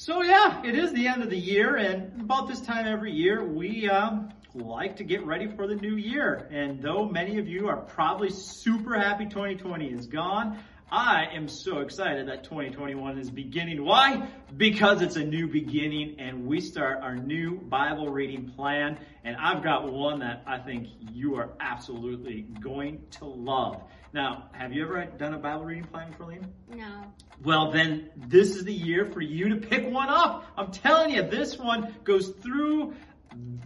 So 0.00 0.22
yeah, 0.22 0.62
it 0.64 0.76
is 0.76 0.92
the 0.92 1.08
end 1.08 1.24
of 1.24 1.30
the 1.30 1.36
year, 1.36 1.74
and 1.74 2.20
about 2.20 2.46
this 2.46 2.60
time 2.60 2.86
every 2.86 3.10
year, 3.10 3.44
we 3.44 3.90
um, 3.90 4.32
like 4.54 4.98
to 4.98 5.04
get 5.04 5.26
ready 5.26 5.48
for 5.48 5.66
the 5.66 5.74
new 5.74 5.96
year. 5.96 6.46
And 6.52 6.80
though 6.80 7.06
many 7.06 7.38
of 7.40 7.48
you 7.48 7.66
are 7.66 7.78
probably 7.78 8.30
super 8.30 8.96
happy 8.96 9.24
2020 9.24 9.86
is 9.86 10.06
gone, 10.06 10.60
I 10.88 11.26
am 11.34 11.48
so 11.48 11.80
excited 11.80 12.28
that 12.28 12.44
2021 12.44 13.18
is 13.18 13.28
beginning. 13.28 13.84
Why? 13.84 14.28
Because 14.56 15.02
it's 15.02 15.16
a 15.16 15.24
new 15.24 15.48
beginning 15.48 16.20
and 16.20 16.46
we 16.46 16.60
start 16.60 17.00
our 17.02 17.16
new 17.16 17.58
Bible 17.58 18.08
reading 18.08 18.50
plan. 18.50 19.00
And 19.24 19.36
I've 19.36 19.64
got 19.64 19.92
one 19.92 20.20
that 20.20 20.44
I 20.46 20.58
think 20.58 20.86
you 21.12 21.34
are 21.34 21.50
absolutely 21.58 22.42
going 22.42 23.02
to 23.18 23.24
love. 23.24 23.82
Now, 24.12 24.48
have 24.52 24.72
you 24.72 24.84
ever 24.84 25.04
done 25.04 25.34
a 25.34 25.38
Bible 25.38 25.64
reading 25.64 25.84
plan 25.84 26.12
for 26.12 26.24
Liam? 26.24 26.46
No. 26.74 27.04
Well, 27.44 27.70
then 27.70 28.10
this 28.16 28.56
is 28.56 28.64
the 28.64 28.72
year 28.72 29.04
for 29.04 29.20
you 29.20 29.50
to 29.50 29.56
pick 29.56 29.90
one 29.90 30.08
up. 30.08 30.46
I'm 30.56 30.72
telling 30.72 31.10
you, 31.10 31.22
this 31.22 31.58
one 31.58 31.94
goes 32.04 32.30
through 32.30 32.94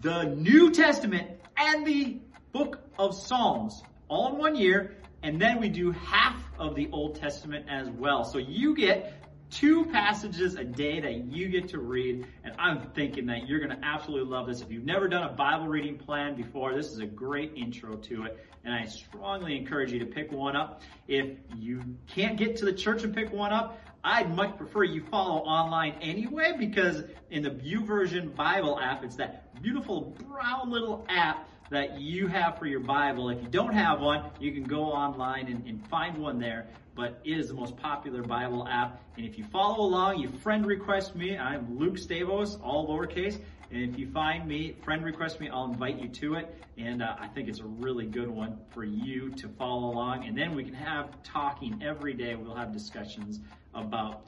the 0.00 0.24
New 0.24 0.72
Testament 0.72 1.30
and 1.56 1.86
the 1.86 2.18
book 2.50 2.80
of 2.98 3.14
Psalms 3.14 3.82
all 4.08 4.32
in 4.32 4.38
one 4.38 4.56
year. 4.56 4.96
And 5.22 5.40
then 5.40 5.60
we 5.60 5.68
do 5.68 5.92
half 5.92 6.42
of 6.58 6.74
the 6.74 6.88
Old 6.90 7.14
Testament 7.20 7.66
as 7.68 7.88
well. 7.88 8.24
So 8.24 8.38
you 8.38 8.74
get 8.74 9.21
two 9.52 9.84
passages 9.86 10.54
a 10.54 10.64
day 10.64 10.98
that 10.98 11.24
you 11.26 11.48
get 11.48 11.68
to 11.68 11.78
read. 11.78 12.26
And 12.42 12.54
I'm 12.58 12.80
thinking 12.94 13.26
that 13.26 13.46
you're 13.46 13.60
going 13.60 13.78
to 13.78 13.84
absolutely 13.84 14.30
love 14.30 14.46
this. 14.46 14.62
If 14.62 14.72
you've 14.72 14.84
never 14.84 15.06
done 15.06 15.24
a 15.24 15.32
Bible 15.32 15.68
reading 15.68 15.98
plan 15.98 16.34
before, 16.34 16.74
this 16.74 16.86
is 16.86 16.98
a 16.98 17.06
great 17.06 17.52
intro 17.54 17.96
to 17.96 18.24
it. 18.24 18.44
And 18.64 18.74
I 18.74 18.86
strongly 18.86 19.56
encourage 19.56 19.92
you 19.92 19.98
to 19.98 20.06
pick 20.06 20.32
one 20.32 20.56
up. 20.56 20.82
If 21.06 21.36
you 21.56 21.82
can't 22.06 22.36
get 22.36 22.56
to 22.56 22.64
the 22.64 22.72
church 22.72 23.02
and 23.02 23.14
pick 23.14 23.32
one 23.32 23.52
up, 23.52 23.78
I'd 24.04 24.34
much 24.34 24.56
prefer 24.56 24.82
you 24.84 25.04
follow 25.10 25.40
online 25.40 25.94
anyway 26.00 26.54
because 26.58 27.04
in 27.30 27.42
the 27.42 27.50
YouVersion 27.50 28.34
Bible 28.34 28.80
app, 28.80 29.04
it's 29.04 29.16
that 29.16 29.51
beautiful 29.62 30.12
brown 30.28 30.70
little 30.70 31.06
app 31.08 31.48
that 31.70 31.98
you 32.00 32.26
have 32.26 32.58
for 32.58 32.66
your 32.66 32.80
Bible. 32.80 33.30
If 33.30 33.40
you 33.40 33.48
don't 33.48 33.72
have 33.72 34.00
one, 34.00 34.24
you 34.40 34.52
can 34.52 34.64
go 34.64 34.86
online 34.86 35.46
and, 35.46 35.64
and 35.66 35.86
find 35.88 36.18
one 36.18 36.38
there. 36.38 36.66
But 36.94 37.20
it 37.24 37.38
is 37.38 37.48
the 37.48 37.54
most 37.54 37.76
popular 37.76 38.22
Bible 38.22 38.66
app. 38.68 39.00
And 39.16 39.24
if 39.24 39.38
you 39.38 39.44
follow 39.44 39.84
along, 39.84 40.18
you 40.18 40.28
friend 40.28 40.66
request 40.66 41.14
me. 41.14 41.38
I'm 41.38 41.78
Luke 41.78 41.94
Stavos, 41.94 42.60
all 42.62 42.88
lowercase. 42.88 43.38
And 43.70 43.82
if 43.82 43.98
you 43.98 44.10
find 44.10 44.46
me, 44.46 44.76
friend 44.84 45.02
request 45.02 45.40
me, 45.40 45.48
I'll 45.48 45.64
invite 45.64 45.98
you 45.98 46.08
to 46.08 46.34
it. 46.34 46.54
And 46.76 47.00
uh, 47.00 47.16
I 47.18 47.28
think 47.28 47.48
it's 47.48 47.60
a 47.60 47.64
really 47.64 48.04
good 48.04 48.28
one 48.28 48.58
for 48.70 48.84
you 48.84 49.30
to 49.30 49.48
follow 49.48 49.90
along. 49.90 50.26
And 50.26 50.36
then 50.36 50.54
we 50.54 50.64
can 50.64 50.74
have 50.74 51.22
talking 51.22 51.80
every 51.82 52.12
day. 52.12 52.34
We'll 52.34 52.56
have 52.56 52.72
discussions 52.72 53.38
about 53.74 54.26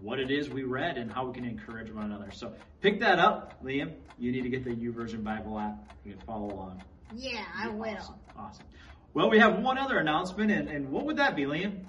what 0.00 0.18
it 0.20 0.30
is 0.30 0.50
we 0.50 0.62
read 0.64 0.98
and 0.98 1.10
how 1.10 1.26
we 1.26 1.34
can 1.34 1.44
encourage 1.44 1.90
one 1.90 2.04
another. 2.04 2.30
So 2.32 2.52
pick 2.80 3.00
that 3.00 3.18
up, 3.18 3.62
Liam. 3.64 3.92
You 4.18 4.32
need 4.32 4.42
to 4.42 4.48
get 4.48 4.64
the 4.64 4.70
YouVersion 4.70 5.22
Bible 5.22 5.58
app. 5.58 5.92
You 6.04 6.12
can 6.12 6.20
follow 6.22 6.52
along. 6.52 6.82
Yeah, 7.14 7.44
I 7.54 7.68
will. 7.68 7.96
Awesome. 7.96 8.14
awesome. 8.38 8.64
Well, 9.14 9.30
we 9.30 9.38
have 9.38 9.60
one 9.60 9.78
other 9.78 9.98
announcement, 9.98 10.50
and, 10.50 10.68
and 10.68 10.90
what 10.90 11.06
would 11.06 11.16
that 11.16 11.36
be, 11.36 11.44
Liam? 11.44 11.84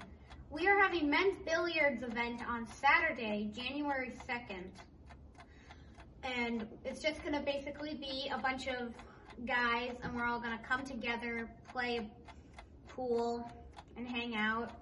We 0.50 0.66
are 0.66 0.78
having 0.80 1.10
men's 1.10 1.36
billiards 1.44 2.02
event 2.02 2.40
on 2.48 2.66
Saturday, 2.66 3.50
January 3.54 4.12
2nd. 4.28 4.64
And 6.24 6.66
it's 6.84 7.02
just 7.02 7.22
going 7.22 7.34
to 7.34 7.40
basically 7.40 7.94
be 7.94 8.30
a 8.32 8.38
bunch 8.38 8.66
of 8.68 8.94
guys, 9.46 9.92
and 10.02 10.14
we're 10.14 10.24
all 10.24 10.40
going 10.40 10.56
to 10.56 10.64
come 10.64 10.84
together, 10.84 11.50
play 11.70 12.10
pool, 12.88 13.50
and 13.96 14.06
hang 14.06 14.34
out 14.34 14.72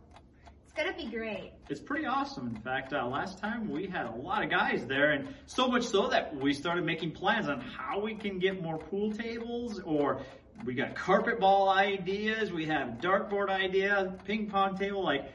gonna 0.77 0.93
be 0.93 1.07
great. 1.07 1.53
It's 1.71 1.81
pretty 1.81 2.07
awesome. 2.07 2.47
In 2.55 2.61
fact, 2.61 2.93
uh, 2.93 3.07
last 3.07 3.39
time 3.39 3.71
we 3.71 3.87
had 3.87 4.07
a 4.07 4.11
lot 4.11 4.45
of 4.45 4.51
guys 4.51 4.87
there, 4.87 5.13
and 5.13 5.29
so 5.47 5.69
much 5.69 5.85
so 5.85 6.09
that 6.09 6.37
we 6.37 6.53
started 6.53 6.85
making 6.85 7.13
plans 7.13 7.49
on 7.49 7.61
how 7.61 7.99
we 8.01 8.15
can 8.15 8.39
get 8.39 8.63
more 8.63 8.79
pool 8.79 9.11
tables, 9.11 9.81
or 9.81 10.21
we 10.65 10.75
got 10.75 10.95
carpet 10.95 11.41
ball 11.41 11.71
ideas, 11.71 12.53
we 12.53 12.67
have 12.67 12.99
dartboard 13.01 13.49
ideas, 13.49 14.13
ping 14.25 14.51
pong 14.51 14.77
table. 14.77 15.03
Like, 15.03 15.33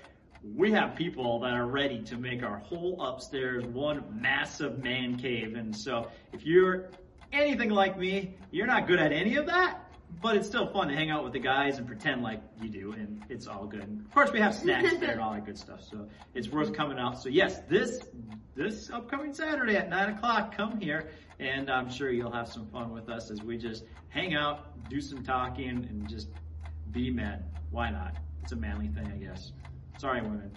we 0.56 0.72
have 0.72 0.96
people 0.96 1.40
that 1.42 1.54
are 1.54 1.68
ready 1.68 2.02
to 2.04 2.18
make 2.18 2.44
our 2.44 2.60
whole 2.60 3.02
upstairs 3.02 3.64
one 3.66 4.04
massive 4.22 4.84
man 4.84 5.18
cave. 5.18 5.56
And 5.56 5.76
so, 5.76 6.08
if 6.34 6.46
you're 6.46 6.90
anything 7.32 7.70
like 7.70 7.98
me, 7.98 8.36
you're 8.52 8.68
not 8.68 8.88
good 8.88 9.00
at 9.00 9.12
any 9.12 9.36
of 9.38 9.48
that 9.48 9.81
but 10.22 10.36
it's 10.36 10.48
still 10.48 10.68
fun 10.72 10.88
to 10.88 10.96
hang 10.96 11.09
out 11.09 11.24
with 11.24 11.34
the 11.34 11.40
guys 11.40 11.78
and 11.78 11.88
pretend 11.88 12.22
like 12.22 12.42
you 12.62 12.70
do, 12.70 12.94
and 12.94 13.24
it's 13.30 13.48
all 13.48 13.66
good. 13.66 13.82
And 13.84 14.02
Of 14.02 14.12
course, 14.14 14.32
we 14.32 14.40
have 14.40 14.54
snacks 14.54 14.94
there 15.00 15.12
and 15.12 15.22
all 15.22 15.34
that 15.34 15.46
good 15.46 15.58
stuff, 15.58 15.82
so 15.84 16.08
it's 16.34 16.48
worth 16.50 16.74
coming 16.74 17.00
out. 17.00 17.22
So 17.22 17.30
yes, 17.30 17.59
this 17.68 18.02
this 18.56 18.90
upcoming 18.90 19.34
Saturday 19.34 19.76
at 19.78 19.90
nine 19.90 20.09
o'clock, 20.09 20.56
come 20.56 20.80
here, 20.80 21.09
and 21.40 21.70
I'm 21.70 21.90
sure 21.90 22.12
you'll 22.12 22.32
have 22.32 22.48
some 22.48 22.68
fun 22.68 22.92
with 22.92 23.09
us 23.09 23.32
as 23.32 23.42
we 23.42 23.58
just 23.58 23.86
hang 24.09 24.36
out, 24.36 24.88
do 24.90 25.02
some 25.02 25.24
talking, 25.24 25.70
and 25.70 26.08
just 26.08 26.30
be 26.92 27.09
men. 27.09 27.44
Why 27.72 27.90
not? 27.90 28.18
It's 28.44 28.52
a 28.52 28.56
manly 28.56 28.90
thing, 28.90 29.08
I 29.08 29.18
guess. 29.18 29.53
Sorry, 29.98 30.22
women. 30.22 30.52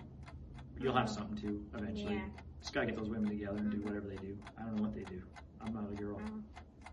You'll 0.81 0.97
have 0.97 1.09
something 1.09 1.37
too 1.37 1.65
eventually. 1.77 2.17
Yeah. 2.17 2.25
Just 2.61 2.75
gotta 2.75 2.87
get 2.87 2.97
those 2.97 3.09
women 3.09 3.29
together 3.29 3.59
and 3.59 3.71
do 3.71 3.79
whatever 3.79 4.09
they 4.09 4.17
do. 4.17 4.37
I 4.59 4.63
don't 4.63 4.77
know 4.77 4.83
what 4.83 4.95
they 4.95 5.05
do. 5.05 5.23
I'm 5.61 5.73
not 5.73 5.85
a 5.91 5.95
girl. 5.95 6.21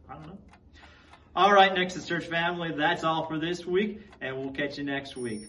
I 0.09 0.13
don't 0.13 0.27
know. 0.27 0.37
All 1.33 1.53
right, 1.53 1.73
Nexus 1.73 2.05
Church 2.05 2.25
family, 2.25 2.73
that's 2.73 3.05
all 3.05 3.25
for 3.25 3.39
this 3.39 3.65
week, 3.65 4.01
and 4.19 4.37
we'll 4.37 4.51
catch 4.51 4.77
you 4.77 4.83
next 4.83 5.15
week. 5.15 5.47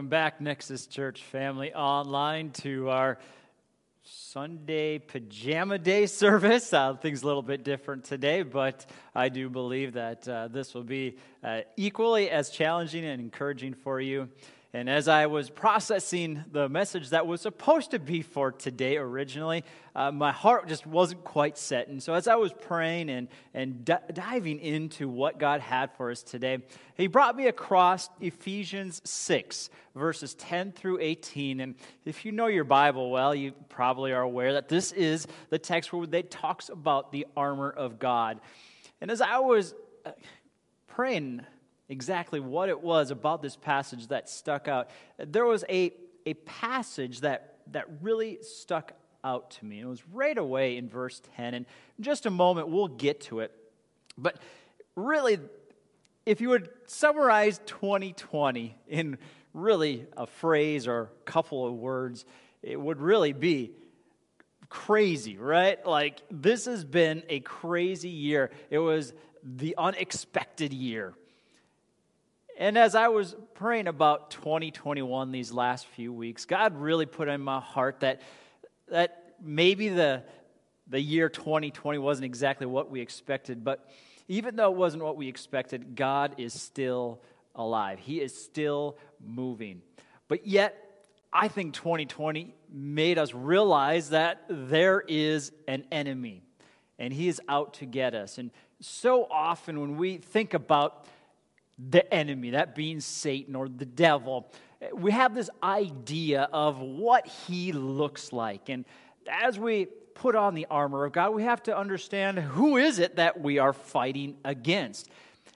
Welcome 0.00 0.08
back, 0.08 0.40
Nexus 0.40 0.86
Church 0.86 1.22
family, 1.22 1.74
online 1.74 2.52
to 2.52 2.88
our 2.88 3.18
Sunday 4.02 4.98
pajama 4.98 5.78
day 5.78 6.06
service. 6.22 6.72
Uh, 6.72 6.94
things 6.94 7.22
a 7.22 7.26
little 7.26 7.42
bit 7.42 7.64
different 7.64 8.04
today, 8.04 8.40
but 8.42 8.86
I 9.14 9.28
do 9.28 9.50
believe 9.50 9.92
that 9.92 10.26
uh, 10.26 10.48
this 10.48 10.72
will 10.72 10.84
be 10.84 11.18
uh, 11.44 11.60
equally 11.76 12.30
as 12.30 12.48
challenging 12.48 13.04
and 13.04 13.20
encouraging 13.20 13.74
for 13.74 14.00
you. 14.00 14.30
And 14.72 14.88
as 14.88 15.08
I 15.08 15.26
was 15.26 15.50
processing 15.50 16.44
the 16.52 16.68
message 16.68 17.10
that 17.10 17.26
was 17.26 17.40
supposed 17.40 17.90
to 17.90 17.98
be 17.98 18.22
for 18.22 18.52
today 18.52 18.98
originally, 18.98 19.64
uh, 19.96 20.12
my 20.12 20.30
heart 20.30 20.68
just 20.68 20.86
wasn't 20.86 21.24
quite 21.24 21.58
set. 21.58 21.88
And 21.88 22.00
so 22.00 22.14
as 22.14 22.28
I 22.28 22.36
was 22.36 22.52
praying 22.52 23.10
and, 23.10 23.26
and 23.52 23.84
d- 23.84 23.94
diving 24.12 24.60
into 24.60 25.08
what 25.08 25.40
God 25.40 25.60
had 25.60 25.90
for 25.96 26.12
us 26.12 26.22
today, 26.22 26.58
He 26.94 27.08
brought 27.08 27.34
me 27.34 27.48
across 27.48 28.10
Ephesians 28.20 29.02
6, 29.04 29.70
verses 29.96 30.34
10 30.36 30.70
through 30.70 31.00
18. 31.00 31.58
And 31.58 31.74
if 32.04 32.24
you 32.24 32.30
know 32.30 32.46
your 32.46 32.62
Bible 32.62 33.10
well, 33.10 33.34
you 33.34 33.50
probably 33.70 34.12
are 34.12 34.22
aware 34.22 34.52
that 34.52 34.68
this 34.68 34.92
is 34.92 35.26
the 35.48 35.58
text 35.58 35.92
where 35.92 36.06
they 36.06 36.22
talks 36.22 36.68
about 36.68 37.10
the 37.10 37.26
armor 37.36 37.70
of 37.70 37.98
God. 37.98 38.40
And 39.00 39.10
as 39.10 39.20
I 39.20 39.38
was 39.38 39.74
uh, 40.06 40.12
praying, 40.86 41.40
exactly 41.90 42.40
what 42.40 42.68
it 42.68 42.80
was 42.80 43.10
about 43.10 43.42
this 43.42 43.56
passage 43.56 44.06
that 44.06 44.30
stuck 44.30 44.68
out. 44.68 44.88
There 45.18 45.44
was 45.44 45.64
a, 45.68 45.92
a 46.24 46.34
passage 46.34 47.20
that, 47.20 47.56
that 47.72 47.86
really 48.00 48.38
stuck 48.42 48.92
out 49.24 49.50
to 49.50 49.66
me. 49.66 49.80
It 49.80 49.86
was 49.86 50.02
right 50.12 50.38
away 50.38 50.76
in 50.76 50.88
verse 50.88 51.20
10. 51.36 51.52
And 51.54 51.66
in 51.98 52.04
just 52.04 52.24
a 52.24 52.30
moment, 52.30 52.68
we'll 52.68 52.88
get 52.88 53.22
to 53.22 53.40
it. 53.40 53.52
But 54.16 54.36
really, 54.94 55.40
if 56.24 56.40
you 56.40 56.50
would 56.50 56.70
summarize 56.86 57.60
2020 57.66 58.76
in 58.88 59.18
really 59.52 60.06
a 60.16 60.26
phrase 60.26 60.86
or 60.86 61.00
a 61.00 61.30
couple 61.30 61.66
of 61.66 61.74
words, 61.74 62.24
it 62.62 62.80
would 62.80 63.00
really 63.00 63.32
be 63.32 63.72
crazy, 64.68 65.36
right? 65.36 65.84
Like, 65.84 66.20
this 66.30 66.66
has 66.66 66.84
been 66.84 67.24
a 67.28 67.40
crazy 67.40 68.10
year. 68.10 68.52
It 68.70 68.78
was 68.78 69.12
the 69.42 69.74
unexpected 69.76 70.72
year. 70.72 71.14
And 72.60 72.76
as 72.76 72.94
I 72.94 73.08
was 73.08 73.34
praying 73.54 73.86
about 73.86 74.30
2021 74.32 75.32
these 75.32 75.50
last 75.50 75.86
few 75.86 76.12
weeks, 76.12 76.44
God 76.44 76.76
really 76.76 77.06
put 77.06 77.26
in 77.26 77.40
my 77.40 77.58
heart 77.58 78.00
that, 78.00 78.20
that 78.90 79.32
maybe 79.42 79.88
the, 79.88 80.22
the 80.86 81.00
year 81.00 81.30
2020 81.30 81.96
wasn't 81.96 82.26
exactly 82.26 82.66
what 82.66 82.90
we 82.90 83.00
expected, 83.00 83.64
but 83.64 83.88
even 84.28 84.56
though 84.56 84.70
it 84.70 84.76
wasn't 84.76 85.02
what 85.02 85.16
we 85.16 85.26
expected, 85.26 85.96
God 85.96 86.34
is 86.36 86.52
still 86.52 87.22
alive. 87.54 87.98
He 87.98 88.20
is 88.20 88.38
still 88.38 88.98
moving. 89.26 89.80
But 90.28 90.46
yet, 90.46 90.76
I 91.32 91.48
think 91.48 91.72
2020 91.72 92.54
made 92.70 93.16
us 93.16 93.32
realize 93.32 94.10
that 94.10 94.44
there 94.50 95.02
is 95.08 95.50
an 95.66 95.86
enemy, 95.90 96.42
and 96.98 97.10
he 97.10 97.28
is 97.28 97.40
out 97.48 97.72
to 97.74 97.86
get 97.86 98.14
us. 98.14 98.36
And 98.36 98.50
so 98.80 99.26
often 99.30 99.80
when 99.80 99.96
we 99.96 100.18
think 100.18 100.52
about 100.52 101.06
the 101.88 102.12
enemy, 102.12 102.50
that 102.50 102.74
being 102.74 103.00
Satan 103.00 103.56
or 103.56 103.68
the 103.68 103.86
devil, 103.86 104.52
we 104.92 105.12
have 105.12 105.34
this 105.34 105.50
idea 105.62 106.48
of 106.52 106.80
what 106.80 107.26
he 107.26 107.72
looks 107.72 108.32
like. 108.32 108.68
And 108.68 108.84
as 109.28 109.58
we 109.58 109.86
put 110.14 110.34
on 110.34 110.54
the 110.54 110.66
armor 110.70 111.04
of 111.04 111.12
God, 111.12 111.34
we 111.34 111.44
have 111.44 111.62
to 111.64 111.76
understand 111.76 112.38
who 112.38 112.76
is 112.76 112.98
it 112.98 113.16
that 113.16 113.40
we 113.40 113.58
are 113.58 113.72
fighting 113.72 114.36
against. 114.44 115.08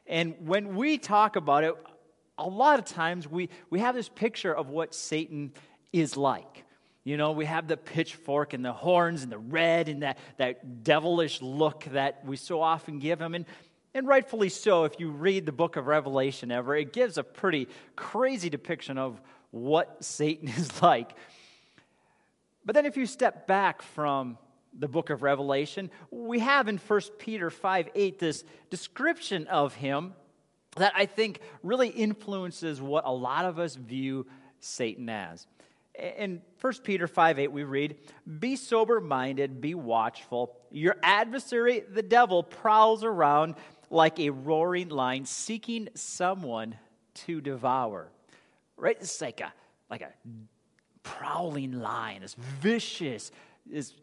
And 0.06 0.34
when 0.40 0.74
we 0.76 0.98
talk 0.98 1.36
about 1.36 1.64
it, 1.64 1.74
a 2.38 2.48
lot 2.48 2.78
of 2.78 2.84
times 2.84 3.28
we, 3.28 3.48
we 3.70 3.80
have 3.80 3.94
this 3.94 4.08
picture 4.08 4.54
of 4.54 4.68
what 4.68 4.94
Satan 4.94 5.52
is 5.92 6.16
like. 6.16 6.64
You 7.04 7.18
know, 7.18 7.32
we 7.32 7.44
have 7.44 7.68
the 7.68 7.76
pitchfork 7.76 8.54
and 8.54 8.64
the 8.64 8.72
horns 8.72 9.22
and 9.22 9.30
the 9.30 9.38
red 9.38 9.88
and 9.90 10.02
that, 10.02 10.18
that 10.38 10.82
devilish 10.84 11.42
look 11.42 11.84
that 11.92 12.24
we 12.24 12.36
so 12.36 12.62
often 12.62 12.98
give 12.98 13.20
him. 13.20 13.34
And 13.34 13.44
and 13.94 14.08
rightfully 14.08 14.48
so, 14.48 14.84
if 14.84 14.98
you 14.98 15.10
read 15.10 15.46
the 15.46 15.52
book 15.52 15.76
of 15.76 15.86
Revelation 15.86 16.50
ever, 16.50 16.74
it 16.74 16.92
gives 16.92 17.16
a 17.16 17.22
pretty 17.22 17.68
crazy 17.94 18.50
depiction 18.50 18.98
of 18.98 19.20
what 19.50 20.02
Satan 20.04 20.48
is 20.56 20.82
like. 20.82 21.12
But 22.64 22.74
then 22.74 22.86
if 22.86 22.96
you 22.96 23.06
step 23.06 23.46
back 23.46 23.82
from 23.82 24.38
the 24.76 24.88
book 24.88 25.10
of 25.10 25.22
Revelation, 25.22 25.90
we 26.10 26.40
have 26.40 26.66
in 26.66 26.78
1 26.78 27.00
Peter 27.18 27.50
5 27.50 27.88
8 27.94 28.18
this 28.18 28.44
description 28.70 29.46
of 29.46 29.74
him 29.74 30.14
that 30.76 30.92
I 30.96 31.06
think 31.06 31.40
really 31.62 31.88
influences 31.88 32.80
what 32.80 33.04
a 33.06 33.12
lot 33.12 33.44
of 33.44 33.58
us 33.58 33.76
view 33.76 34.26
Satan 34.58 35.08
as. 35.08 35.46
In 35.96 36.42
1 36.60 36.72
Peter 36.82 37.06
5 37.06 37.38
8, 37.38 37.52
we 37.52 37.62
read, 37.62 37.96
Be 38.40 38.56
sober 38.56 39.00
minded, 39.00 39.60
be 39.60 39.76
watchful. 39.76 40.56
Your 40.72 40.96
adversary, 41.04 41.84
the 41.88 42.02
devil, 42.02 42.42
prowls 42.42 43.04
around 43.04 43.54
like 43.90 44.18
a 44.20 44.30
roaring 44.30 44.88
lion 44.88 45.24
seeking 45.26 45.88
someone 45.94 46.76
to 47.14 47.40
devour. 47.40 48.08
Right? 48.76 48.96
It's 49.00 49.20
like 49.20 49.40
a 49.40 49.52
like 49.90 50.00
a 50.00 50.12
prowling 51.04 51.80
lion, 51.80 52.22
this 52.22 52.34
vicious, 52.34 53.30
this, 53.66 53.94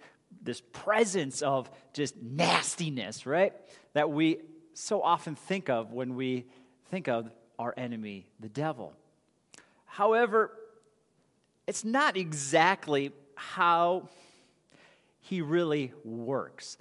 this 0.42 0.62
presence 0.72 1.42
of 1.42 1.70
just 1.94 2.16
nastiness, 2.22 3.26
right? 3.26 3.54
That 3.94 4.10
we 4.10 4.38
so 4.74 5.02
often 5.02 5.36
think 5.36 5.70
of 5.70 5.92
when 5.92 6.16
we 6.16 6.46
think 6.90 7.10
of 7.10 7.30
our 7.60 7.74
enemy, 7.76 8.28
the 8.40 8.50
devil. 8.50 8.94
However, 9.86 10.52
it's 11.68 11.84
not 11.84 12.16
exactly 12.16 13.12
how 13.36 14.08
he 15.20 15.42
really 15.42 15.92
works. 16.04 16.78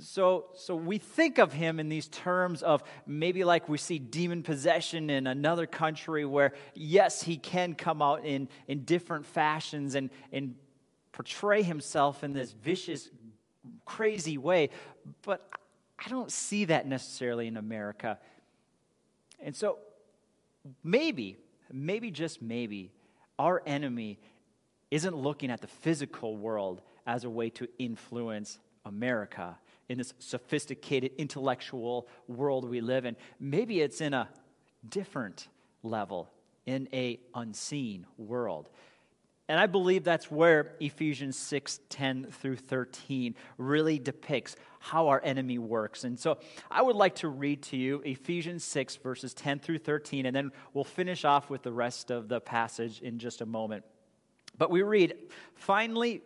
So, 0.00 0.46
so 0.54 0.74
we 0.74 0.98
think 0.98 1.38
of 1.38 1.52
him 1.52 1.78
in 1.78 1.88
these 1.88 2.08
terms 2.08 2.62
of 2.62 2.82
maybe 3.06 3.44
like 3.44 3.68
we 3.68 3.78
see 3.78 3.98
demon 3.98 4.42
possession 4.42 5.10
in 5.10 5.26
another 5.26 5.66
country 5.66 6.24
where, 6.24 6.54
yes, 6.74 7.22
he 7.22 7.36
can 7.36 7.74
come 7.74 8.00
out 8.00 8.24
in, 8.24 8.48
in 8.66 8.84
different 8.84 9.26
fashions 9.26 9.94
and, 9.94 10.10
and 10.32 10.54
portray 11.12 11.62
himself 11.62 12.24
in 12.24 12.32
this 12.32 12.52
vicious, 12.52 13.10
crazy 13.84 14.38
way. 14.38 14.70
But 15.22 15.46
I 16.04 16.08
don't 16.08 16.32
see 16.32 16.64
that 16.66 16.86
necessarily 16.86 17.46
in 17.46 17.56
America. 17.56 18.18
And 19.38 19.54
so 19.54 19.78
maybe, 20.82 21.36
maybe 21.70 22.10
just 22.10 22.40
maybe, 22.40 22.90
our 23.38 23.62
enemy 23.66 24.18
isn't 24.90 25.16
looking 25.16 25.50
at 25.50 25.60
the 25.60 25.66
physical 25.66 26.36
world 26.36 26.80
as 27.06 27.24
a 27.24 27.30
way 27.30 27.50
to 27.50 27.68
influence 27.78 28.58
America 28.84 29.58
in 29.90 29.98
this 29.98 30.14
sophisticated 30.20 31.10
intellectual 31.18 32.06
world 32.28 32.64
we 32.64 32.80
live 32.80 33.04
in. 33.04 33.16
Maybe 33.40 33.80
it's 33.80 34.00
in 34.00 34.14
a 34.14 34.28
different 34.88 35.48
level, 35.82 36.30
in 36.64 36.88
a 36.92 37.18
unseen 37.34 38.06
world. 38.16 38.70
And 39.48 39.58
I 39.58 39.66
believe 39.66 40.04
that's 40.04 40.30
where 40.30 40.76
Ephesians 40.78 41.36
6 41.36 41.80
10 41.88 42.28
through 42.30 42.58
13 42.58 43.34
really 43.58 43.98
depicts 43.98 44.54
how 44.78 45.08
our 45.08 45.20
enemy 45.24 45.58
works. 45.58 46.04
And 46.04 46.16
so 46.16 46.38
I 46.70 46.82
would 46.82 46.94
like 46.94 47.16
to 47.16 47.28
read 47.28 47.60
to 47.64 47.76
you 47.76 48.00
Ephesians 48.04 48.62
6, 48.62 48.94
verses 48.96 49.34
10 49.34 49.58
through 49.58 49.78
13, 49.78 50.24
and 50.24 50.36
then 50.36 50.52
we'll 50.72 50.84
finish 50.84 51.24
off 51.24 51.50
with 51.50 51.64
the 51.64 51.72
rest 51.72 52.12
of 52.12 52.28
the 52.28 52.40
passage 52.40 53.00
in 53.00 53.18
just 53.18 53.40
a 53.40 53.46
moment. 53.46 53.84
But 54.56 54.70
we 54.70 54.82
read, 54.82 55.14
finally, 55.54 56.22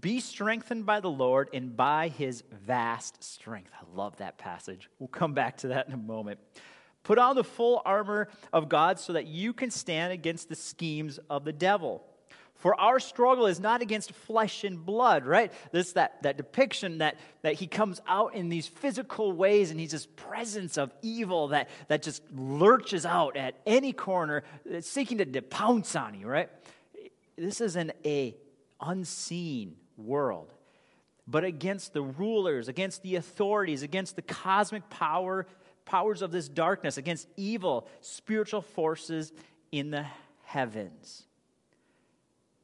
be 0.00 0.20
strengthened 0.20 0.86
by 0.86 1.00
the 1.00 1.10
Lord 1.10 1.48
and 1.52 1.76
by 1.76 2.08
his 2.08 2.42
vast 2.66 3.22
strength. 3.22 3.70
I 3.74 3.84
love 3.96 4.16
that 4.16 4.38
passage. 4.38 4.88
We'll 4.98 5.08
come 5.08 5.34
back 5.34 5.58
to 5.58 5.68
that 5.68 5.86
in 5.86 5.94
a 5.94 5.98
moment. 5.98 6.40
Put 7.02 7.18
on 7.18 7.36
the 7.36 7.44
full 7.44 7.82
armor 7.84 8.28
of 8.52 8.68
God 8.68 8.98
so 8.98 9.12
that 9.12 9.26
you 9.26 9.52
can 9.52 9.70
stand 9.70 10.12
against 10.12 10.48
the 10.48 10.56
schemes 10.56 11.20
of 11.30 11.44
the 11.44 11.52
devil. 11.52 12.02
For 12.56 12.78
our 12.80 12.98
struggle 12.98 13.46
is 13.46 13.60
not 13.60 13.82
against 13.82 14.12
flesh 14.12 14.64
and 14.64 14.84
blood, 14.84 15.26
right? 15.26 15.52
This 15.72 15.92
that, 15.92 16.22
that 16.22 16.36
depiction 16.36 16.98
that, 16.98 17.16
that 17.42 17.54
he 17.54 17.66
comes 17.66 18.00
out 18.08 18.34
in 18.34 18.48
these 18.48 18.66
physical 18.66 19.30
ways 19.30 19.70
and 19.70 19.78
he's 19.78 19.92
this 19.92 20.06
presence 20.06 20.78
of 20.78 20.92
evil 21.02 21.48
that, 21.48 21.68
that 21.88 22.02
just 22.02 22.22
lurches 22.34 23.04
out 23.04 23.36
at 23.36 23.54
any 23.66 23.92
corner, 23.92 24.42
seeking 24.80 25.18
to 25.18 25.42
pounce 25.42 25.94
on 25.94 26.18
you, 26.18 26.26
right? 26.26 26.48
This 27.36 27.60
is 27.60 27.76
an 27.76 27.92
a 28.04 28.34
unseen 28.80 29.76
world, 29.96 30.52
but 31.26 31.44
against 31.44 31.92
the 31.92 32.02
rulers, 32.02 32.68
against 32.68 33.02
the 33.02 33.16
authorities, 33.16 33.82
against 33.82 34.16
the 34.16 34.22
cosmic 34.22 34.88
power, 34.90 35.46
powers 35.84 36.22
of 36.22 36.30
this 36.30 36.48
darkness, 36.48 36.96
against 36.96 37.28
evil 37.36 37.88
spiritual 38.00 38.62
forces 38.62 39.32
in 39.72 39.90
the 39.90 40.06
heavens. 40.44 41.24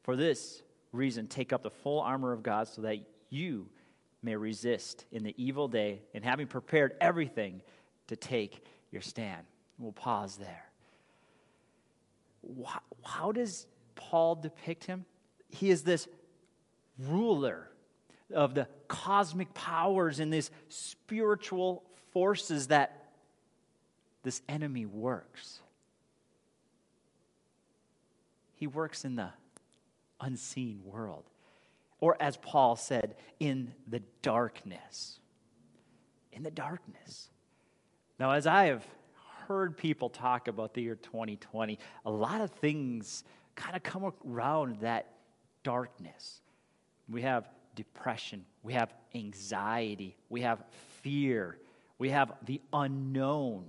For 0.03 0.15
this 0.15 0.61
reason, 0.91 1.27
take 1.27 1.53
up 1.53 1.63
the 1.63 1.69
full 1.69 2.01
armor 2.01 2.33
of 2.33 2.43
God 2.43 2.67
so 2.67 2.81
that 2.83 2.97
you 3.29 3.67
may 4.23 4.35
resist 4.35 5.05
in 5.11 5.23
the 5.23 5.35
evil 5.37 5.67
day, 5.67 6.01
and 6.13 6.23
having 6.23 6.47
prepared 6.47 6.95
everything 7.01 7.61
to 8.07 8.15
take 8.15 8.63
your 8.91 9.01
stand. 9.01 9.45
We'll 9.77 9.91
pause 9.91 10.37
there. 10.37 10.65
how 13.03 13.31
does 13.31 13.67
Paul 13.95 14.35
depict 14.35 14.85
him? 14.85 15.05
He 15.53 15.69
is 15.69 15.83
this 15.83 16.07
ruler 16.97 17.69
of 18.33 18.55
the 18.55 18.67
cosmic 18.87 19.53
powers 19.53 20.19
and 20.19 20.33
these 20.33 20.49
spiritual 20.67 21.83
forces 22.11 22.67
that 22.67 23.11
this 24.23 24.41
enemy 24.49 24.85
works. 24.85 25.59
He 28.55 28.65
works 28.65 29.05
in 29.05 29.15
the 29.15 29.29
unseen 30.19 30.81
world. 30.83 31.25
Or, 31.99 32.17
as 32.19 32.37
Paul 32.37 32.75
said, 32.75 33.15
in 33.39 33.73
the 33.87 34.01
darkness. 34.21 35.19
In 36.31 36.43
the 36.43 36.51
darkness. 36.51 37.29
Now, 38.19 38.31
as 38.31 38.47
I 38.47 38.65
have 38.65 38.85
heard 39.47 39.77
people 39.77 40.09
talk 40.09 40.47
about 40.47 40.73
the 40.73 40.81
year 40.81 40.95
2020, 40.95 41.77
a 42.05 42.11
lot 42.11 42.41
of 42.41 42.51
things 42.51 43.23
kind 43.55 43.75
of 43.75 43.83
come 43.83 44.11
around 44.25 44.79
that 44.81 45.09
darkness. 45.63 46.41
We 47.09 47.21
have 47.23 47.47
depression, 47.75 48.45
we 48.61 48.73
have 48.73 48.93
anxiety, 49.15 50.15
we 50.29 50.41
have 50.41 50.63
fear, 51.01 51.57
we 51.97 52.09
have 52.09 52.33
the 52.45 52.61
unknown. 52.71 53.65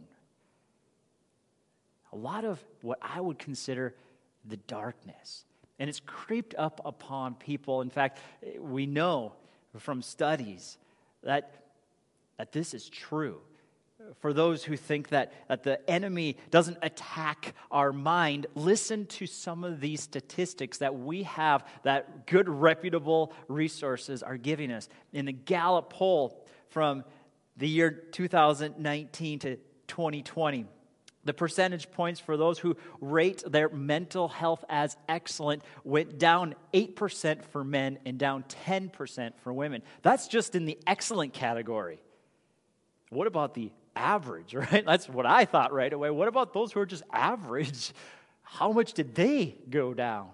A 2.13 2.17
lot 2.17 2.45
of 2.45 2.63
what 2.83 2.99
I 3.03 3.21
would 3.21 3.39
consider 3.39 3.95
the 4.45 4.57
darkness. 4.57 5.45
And 5.79 5.89
it's 5.89 6.01
creeped 6.01 6.55
up 6.57 6.81
upon 6.85 7.35
people. 7.35 7.81
In 7.81 7.91
fact, 7.91 8.21
we 8.61 8.87
know 8.87 9.33
from 9.79 10.03
studies 10.03 10.79
that, 11.25 11.65
that 12.39 12.53
this 12.53 12.75
is 12.75 12.89
true 12.89 13.41
for 14.21 14.33
those 14.33 14.65
who 14.65 14.77
think 14.77 15.09
that, 15.09 15.33
that 15.49 15.63
the 15.63 15.89
enemy 15.89 16.37
doesn't 16.51 16.79
attack 16.83 17.55
our 17.71 17.93
mind, 17.93 18.47
listen 18.55 19.07
to 19.07 19.27
some 19.27 19.65
of 19.65 19.81
these 19.81 20.01
statistics 20.01 20.79
that 20.79 20.95
we 20.95 21.25
have 21.25 21.67
that 21.83 22.27
good, 22.27 22.49
reputable 22.49 23.33
resources 23.49 24.23
are 24.23 24.37
giving 24.37 24.71
us. 24.71 24.89
In 25.13 25.27
the 25.27 25.33
Gallup 25.33 25.91
poll 25.91 26.47
from 26.69 27.05
the 27.57 27.69
year 27.69 27.91
2019 27.91 29.39
to 29.41 29.57
2020, 29.87 30.67
the 31.25 31.35
percentage 31.35 31.91
points 31.91 32.21
for 32.21 32.37
those 32.37 32.59
who 32.59 32.77
rate 33.01 33.43
their 33.47 33.69
mental 33.71 34.29
health 34.29 34.65
as 34.69 34.97
excellent 35.09 35.63
went 35.83 36.19
down 36.19 36.55
8% 36.73 37.45
for 37.47 37.65
men 37.65 37.99
and 38.05 38.19
down 38.19 38.45
10% 38.67 39.33
for 39.43 39.53
women. 39.53 39.83
That's 40.03 40.29
just 40.29 40.55
in 40.55 40.67
the 40.67 40.79
excellent 40.87 41.33
category. 41.33 42.01
What 43.11 43.27
about 43.27 43.55
the 43.55 43.71
average, 43.97 44.55
right? 44.73 44.85
That's 44.85 45.09
what 45.09 45.27
I 45.27 45.45
thought 45.45 45.73
right 45.73 45.93
away. 45.93 46.11
What 46.11 46.29
about 46.29 46.53
those 46.53 46.73
who 46.73 46.81
are 46.81 46.87
just 46.87 47.05
average? 47.13 47.93
How 48.43 48.73
much 48.73 48.93
did 48.93 49.15
they 49.15 49.57
go 49.69 49.95
down? 49.95 50.29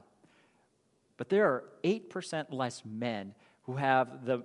But 1.17 1.29
there 1.29 1.47
are 1.47 1.65
8% 1.85 2.47
less 2.51 2.83
men 2.85 3.35
who 3.63 3.77
have 3.77 4.25
the, 4.25 4.43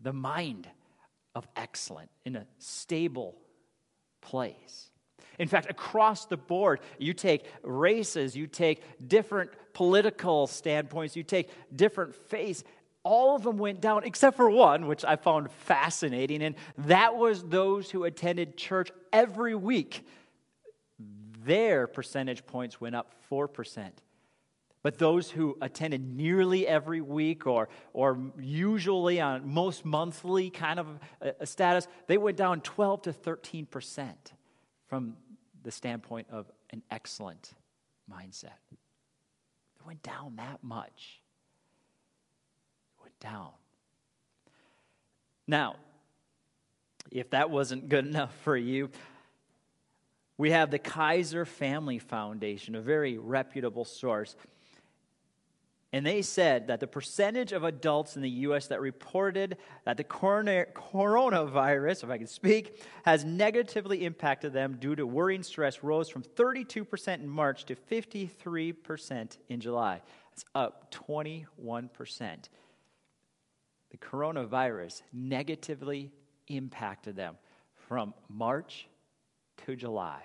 the 0.00 0.12
mind 0.12 0.68
of 1.34 1.46
excellent 1.56 2.10
in 2.24 2.36
a 2.36 2.46
stable 2.58 3.36
place. 4.20 4.90
In 5.38 5.48
fact, 5.48 5.68
across 5.68 6.26
the 6.26 6.36
board, 6.36 6.80
you 6.98 7.12
take 7.12 7.44
races, 7.62 8.36
you 8.36 8.46
take 8.46 8.82
different 9.06 9.50
political 9.72 10.46
standpoints, 10.46 11.16
you 11.16 11.24
take 11.24 11.50
different 11.74 12.14
faiths, 12.14 12.62
all 13.04 13.36
of 13.36 13.42
them 13.42 13.58
went 13.58 13.80
down 13.80 14.04
except 14.04 14.36
for 14.36 14.50
one, 14.50 14.86
which 14.86 15.04
I 15.04 15.16
found 15.16 15.50
fascinating, 15.50 16.42
and 16.42 16.56
that 16.78 17.16
was 17.16 17.44
those 17.44 17.90
who 17.90 18.04
attended 18.04 18.56
church 18.56 18.90
every 19.12 19.54
week. 19.54 20.06
Their 21.44 21.86
percentage 21.86 22.46
points 22.46 22.80
went 22.80 22.96
up 22.96 23.14
4%. 23.30 23.90
But 24.82 24.98
those 24.98 25.30
who 25.30 25.56
attended 25.62 26.02
nearly 26.02 26.66
every 26.66 27.00
week 27.00 27.46
or, 27.46 27.68
or 27.94 28.18
usually 28.38 29.20
on 29.20 29.48
most 29.48 29.84
monthly 29.84 30.50
kind 30.50 30.78
of 30.78 30.86
a, 31.22 31.46
status, 31.46 31.88
they 32.06 32.18
went 32.18 32.36
down 32.36 32.60
12 32.60 33.02
to 33.02 33.12
13% 33.12 34.12
from 34.86 35.16
the 35.62 35.70
standpoint 35.70 36.26
of 36.30 36.50
an 36.70 36.82
excellent 36.90 37.54
mindset. 38.10 38.58
They 38.70 39.86
went 39.86 40.02
down 40.02 40.36
that 40.36 40.62
much 40.62 41.22
down. 43.24 43.50
Now, 45.46 45.76
if 47.10 47.30
that 47.30 47.50
wasn't 47.50 47.88
good 47.88 48.06
enough 48.06 48.34
for 48.42 48.56
you, 48.56 48.90
we 50.36 50.50
have 50.50 50.70
the 50.70 50.78
Kaiser 50.78 51.44
Family 51.44 51.98
Foundation, 51.98 52.74
a 52.74 52.80
very 52.80 53.18
reputable 53.18 53.84
source. 53.84 54.34
And 55.92 56.04
they 56.04 56.22
said 56.22 56.66
that 56.66 56.80
the 56.80 56.88
percentage 56.88 57.52
of 57.52 57.62
adults 57.62 58.16
in 58.16 58.22
the 58.22 58.30
U.S. 58.30 58.66
that 58.66 58.80
reported 58.80 59.58
that 59.84 59.96
the 59.96 60.02
coronavirus, 60.02 62.02
if 62.02 62.10
I 62.10 62.18
can 62.18 62.26
speak, 62.26 62.82
has 63.04 63.24
negatively 63.24 64.04
impacted 64.04 64.52
them 64.52 64.78
due 64.80 64.96
to 64.96 65.06
worrying 65.06 65.44
stress 65.44 65.84
rose 65.84 66.08
from 66.08 66.24
32% 66.24 67.14
in 67.14 67.28
March 67.28 67.64
to 67.66 67.76
53% 67.76 69.38
in 69.48 69.60
July. 69.60 70.02
That's 70.32 70.44
up 70.56 70.92
21% 71.08 72.48
the 73.94 73.98
coronavirus 73.98 75.02
negatively 75.12 76.10
impacted 76.48 77.14
them 77.14 77.36
from 77.86 78.12
March 78.28 78.88
to 79.64 79.76
July. 79.76 80.20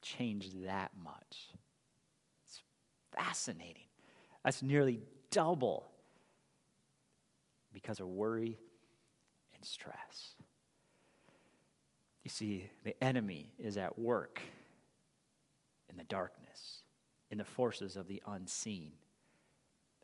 Changed 0.00 0.64
that 0.64 0.92
much. 1.04 1.50
It's 2.46 2.62
fascinating. 3.14 3.84
That's 4.42 4.62
nearly 4.62 5.00
double 5.30 5.90
because 7.74 8.00
of 8.00 8.06
worry 8.08 8.58
and 9.54 9.62
stress. 9.62 10.34
You 12.24 12.30
see, 12.30 12.70
the 12.84 13.04
enemy 13.04 13.52
is 13.58 13.76
at 13.76 13.98
work 13.98 14.40
in 15.90 15.98
the 15.98 16.04
darkness, 16.04 16.84
in 17.30 17.36
the 17.36 17.44
forces 17.44 17.96
of 17.96 18.08
the 18.08 18.22
unseen. 18.26 18.92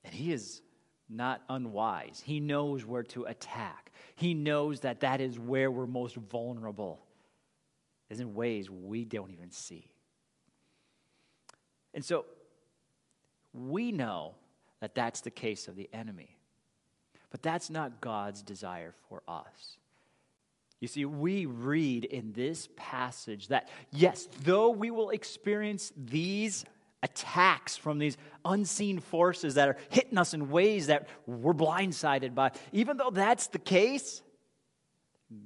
And 0.05 0.13
he 0.13 0.35
is 0.35 0.61
not 1.09 1.43
unwise. 1.49 2.23
He 2.25 2.41
knows 2.41 2.85
where 2.85 3.03
to 3.05 3.25
attack. 3.25 3.93
He 4.17 4.35
knows 4.35 4.81
that 4.81 5.01
that 5.01 5.21
is 5.21 5.39
where 5.39 5.71
we're 5.71 5.87
most 5.87 6.17
vulnerable, 6.17 7.05
is 8.11 8.21
in 8.21 8.35
ways 8.35 8.71
we 8.71 9.05
don't 9.05 9.31
even 9.31 9.51
see. 9.51 9.91
And 11.93 12.05
so 12.05 12.25
we 13.53 13.93
know 13.93 14.35
that 14.81 14.95
that's 14.95 15.21
the 15.21 15.31
case 15.31 15.69
of 15.69 15.77
the 15.77 15.89
enemy. 15.93 16.37
But 17.31 17.43
that's 17.43 17.71
not 17.71 18.01
God's 18.01 18.43
desire 18.43 18.95
for 19.09 19.23
us. 19.27 19.79
You 20.81 20.89
see, 20.89 21.05
we 21.05 21.47
read 21.47 22.05
in 22.05 22.33
this 22.33 22.69
passage 22.77 23.49
that, 23.49 23.69
yes, 23.91 24.29
though 24.43 24.71
we 24.71 24.91
will 24.91 25.11
experience 25.11 25.93
these 25.97 26.65
attacks 27.05 27.77
from 27.77 27.99
these 27.99 28.17
unseen 28.45 28.99
forces 28.99 29.55
that 29.55 29.69
are 29.69 29.77
hitting 29.91 30.17
us 30.17 30.33
in 30.33 30.51
ways 30.51 30.87
that 30.87 31.07
we're 31.27 31.53
blindsided 31.53 32.35
by. 32.35 32.51
Even 32.73 32.97
though 32.97 33.11
that's 33.11 33.49
the 33.49 33.59
case, 33.59 34.23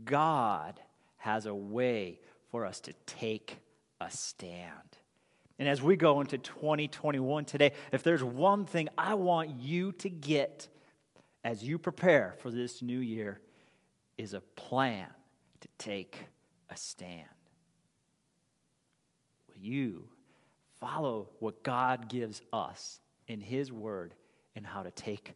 God 0.05 0.81
has 1.17 1.47
a 1.47 1.55
way 1.55 2.21
for 2.53 2.65
us 2.65 2.79
to 2.81 2.93
take 3.07 3.59
a 4.01 4.09
stand. 4.11 4.73
And 5.59 5.69
as 5.69 5.83
we 5.83 5.97
go 5.97 6.21
into 6.21 6.39
2021 6.39 7.45
today, 7.45 7.73
if 7.91 8.05
there's 8.05 8.23
one 8.23 8.65
thing 8.65 8.89
I 8.97 9.15
want 9.15 9.51
you 9.59 9.91
to 9.93 10.09
get 10.09 10.69
as 11.43 11.65
you 11.65 11.79
prepare 11.79 12.37
for 12.39 12.51
this 12.51 12.83
new 12.83 13.01
year, 13.01 13.41
is 14.17 14.35
a 14.35 14.41
plan 14.41 15.07
to 15.61 15.69
take 15.79 16.19
a 16.71 16.77
stand. 16.77 17.25
Will 19.49 19.59
you 19.59 20.09
follow 20.81 21.29
what 21.39 21.63
God 21.63 22.09
gives 22.09 22.43
us 22.53 23.01
in 23.27 23.41
His 23.41 23.73
Word 23.73 24.15
and 24.55 24.67
how 24.67 24.83
to 24.83 24.91
take 24.91 25.35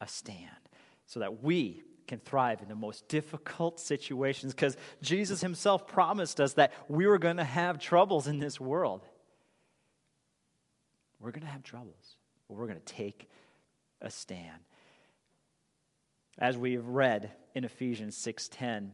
a 0.00 0.08
stand 0.08 0.48
so 1.06 1.20
that 1.20 1.42
we 1.42 1.82
can 2.06 2.18
thrive 2.18 2.60
in 2.62 2.68
the 2.68 2.74
most 2.74 3.08
difficult 3.08 3.78
situations 3.78 4.52
because 4.52 4.76
Jesus 5.02 5.40
Himself 5.40 5.86
promised 5.86 6.40
us 6.40 6.54
that 6.54 6.72
we 6.88 7.06
were 7.06 7.18
going 7.18 7.36
to 7.36 7.44
have 7.44 7.78
troubles 7.78 8.26
in 8.26 8.38
this 8.38 8.60
world. 8.60 9.02
We're 11.20 11.30
going 11.30 11.46
to 11.46 11.52
have 11.52 11.62
troubles, 11.62 12.16
but 12.48 12.56
we're 12.56 12.66
going 12.66 12.80
to 12.80 12.92
take 12.92 13.30
a 14.00 14.10
stand. 14.10 14.58
As 16.38 16.58
we've 16.58 16.84
read 16.84 17.30
in 17.54 17.64
Ephesians 17.64 18.16
6:10, 18.16 18.90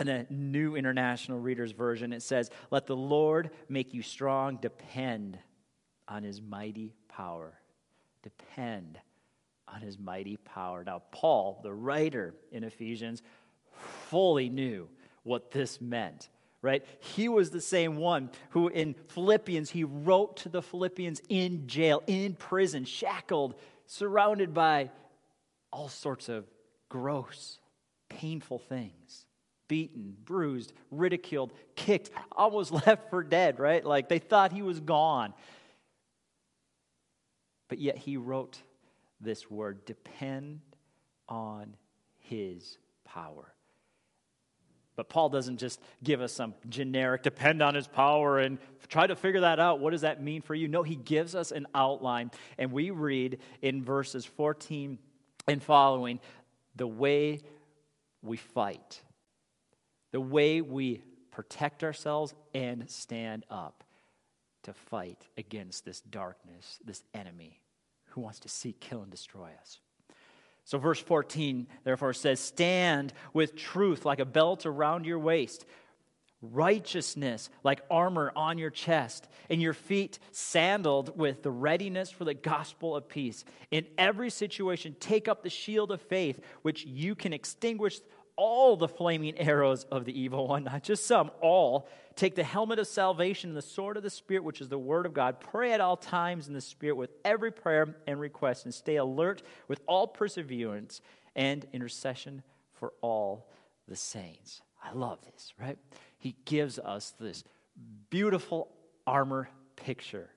in 0.00 0.08
a 0.08 0.26
New 0.28 0.76
International 0.76 1.38
Reader's 1.38 1.72
Version, 1.72 2.12
it 2.12 2.22
says, 2.22 2.50
Let 2.70 2.86
the 2.86 2.96
Lord 2.96 3.50
make 3.68 3.94
you 3.94 4.02
strong, 4.02 4.56
depend 4.56 5.38
on 6.08 6.22
his 6.22 6.42
mighty 6.42 6.94
power. 7.08 7.54
Depend 8.22 8.98
on 9.68 9.80
his 9.80 9.98
mighty 9.98 10.36
power. 10.36 10.82
Now, 10.84 11.02
Paul, 11.12 11.60
the 11.62 11.72
writer 11.72 12.34
in 12.50 12.64
Ephesians, 12.64 13.22
fully 14.08 14.48
knew 14.48 14.88
what 15.22 15.50
this 15.50 15.80
meant, 15.80 16.28
right? 16.60 16.84
He 17.00 17.28
was 17.28 17.50
the 17.50 17.60
same 17.60 17.96
one 17.96 18.30
who 18.50 18.68
in 18.68 18.94
Philippians, 19.08 19.70
he 19.70 19.84
wrote 19.84 20.38
to 20.38 20.48
the 20.48 20.62
Philippians 20.62 21.22
in 21.28 21.66
jail, 21.66 22.02
in 22.06 22.34
prison, 22.34 22.84
shackled, 22.84 23.54
surrounded 23.86 24.52
by 24.52 24.90
all 25.72 25.88
sorts 25.88 26.28
of 26.28 26.46
gross, 26.88 27.58
painful 28.08 28.58
things 28.58 29.23
beaten, 29.68 30.16
bruised, 30.24 30.72
ridiculed, 30.90 31.52
kicked, 31.76 32.10
almost 32.32 32.72
left 32.86 33.10
for 33.10 33.22
dead, 33.22 33.58
right? 33.58 33.84
Like 33.84 34.08
they 34.08 34.18
thought 34.18 34.52
he 34.52 34.62
was 34.62 34.80
gone. 34.80 35.34
But 37.68 37.78
yet 37.78 37.96
he 37.96 38.16
wrote 38.16 38.58
this 39.20 39.50
word 39.50 39.84
depend 39.84 40.60
on 41.28 41.76
his 42.18 42.78
power. 43.04 43.54
But 44.96 45.08
Paul 45.08 45.28
doesn't 45.28 45.56
just 45.58 45.80
give 46.04 46.20
us 46.20 46.32
some 46.32 46.54
generic 46.68 47.22
depend 47.22 47.62
on 47.62 47.74
his 47.74 47.88
power 47.88 48.38
and 48.38 48.58
try 48.88 49.06
to 49.06 49.16
figure 49.16 49.40
that 49.40 49.58
out. 49.58 49.80
What 49.80 49.90
does 49.90 50.02
that 50.02 50.22
mean 50.22 50.40
for 50.40 50.54
you? 50.54 50.68
No, 50.68 50.82
he 50.82 50.94
gives 50.94 51.34
us 51.34 51.50
an 51.50 51.66
outline, 51.74 52.30
and 52.58 52.70
we 52.70 52.90
read 52.90 53.38
in 53.60 53.82
verses 53.82 54.24
14 54.24 54.98
and 55.48 55.62
following 55.62 56.20
the 56.76 56.86
way 56.86 57.40
we 58.22 58.36
fight, 58.36 59.02
the 60.14 60.20
way 60.20 60.60
we 60.60 61.02
protect 61.32 61.82
ourselves 61.82 62.34
and 62.54 62.88
stand 62.88 63.44
up 63.50 63.82
to 64.62 64.72
fight 64.72 65.26
against 65.36 65.84
this 65.84 66.02
darkness, 66.02 66.78
this 66.84 67.02
enemy 67.12 67.60
who 68.10 68.20
wants 68.20 68.38
to 68.38 68.48
seek, 68.48 68.78
kill, 68.78 69.02
and 69.02 69.10
destroy 69.10 69.50
us. 69.60 69.80
So, 70.64 70.78
verse 70.78 71.00
14, 71.00 71.66
therefore, 71.82 72.12
says, 72.12 72.38
Stand 72.38 73.12
with 73.32 73.56
truth 73.56 74.04
like 74.04 74.20
a 74.20 74.24
belt 74.24 74.66
around 74.66 75.04
your 75.04 75.18
waist, 75.18 75.66
righteousness 76.40 77.50
like 77.64 77.82
armor 77.90 78.30
on 78.36 78.56
your 78.56 78.70
chest, 78.70 79.26
and 79.50 79.60
your 79.60 79.74
feet 79.74 80.20
sandaled 80.30 81.18
with 81.18 81.42
the 81.42 81.50
readiness 81.50 82.08
for 82.08 82.24
the 82.24 82.34
gospel 82.34 82.94
of 82.94 83.08
peace. 83.08 83.44
In 83.72 83.84
every 83.98 84.30
situation, 84.30 84.94
take 85.00 85.26
up 85.26 85.42
the 85.42 85.50
shield 85.50 85.90
of 85.90 86.00
faith, 86.00 86.38
which 86.62 86.84
you 86.84 87.16
can 87.16 87.32
extinguish 87.32 87.98
all 88.36 88.76
the 88.76 88.88
flaming 88.88 89.38
arrows 89.38 89.84
of 89.84 90.04
the 90.04 90.18
evil 90.18 90.48
one, 90.48 90.64
not 90.64 90.82
just 90.82 91.06
some, 91.06 91.30
all. 91.40 91.88
Take 92.16 92.34
the 92.34 92.44
helmet 92.44 92.78
of 92.78 92.86
salvation 92.86 93.50
and 93.50 93.56
the 93.56 93.62
sword 93.62 93.96
of 93.96 94.02
the 94.02 94.10
Spirit, 94.10 94.44
which 94.44 94.60
is 94.60 94.68
the 94.68 94.78
word 94.78 95.06
of 95.06 95.14
God. 95.14 95.40
Pray 95.40 95.72
at 95.72 95.80
all 95.80 95.96
times 95.96 96.48
in 96.48 96.54
the 96.54 96.60
Spirit 96.60 96.96
with 96.96 97.10
every 97.24 97.50
prayer 97.50 97.96
and 98.06 98.20
request, 98.20 98.64
and 98.64 98.74
stay 98.74 98.96
alert 98.96 99.42
with 99.68 99.80
all 99.86 100.06
perseverance 100.06 101.00
and 101.36 101.66
intercession 101.72 102.42
for 102.72 102.92
all 103.00 103.50
the 103.88 103.96
saints. 103.96 104.62
I 104.82 104.92
love 104.92 105.20
this, 105.24 105.52
right? 105.60 105.78
He 106.18 106.36
gives 106.44 106.78
us 106.78 107.14
this 107.18 107.44
beautiful 108.10 108.68
armor 109.06 109.48
picture. 109.76 110.30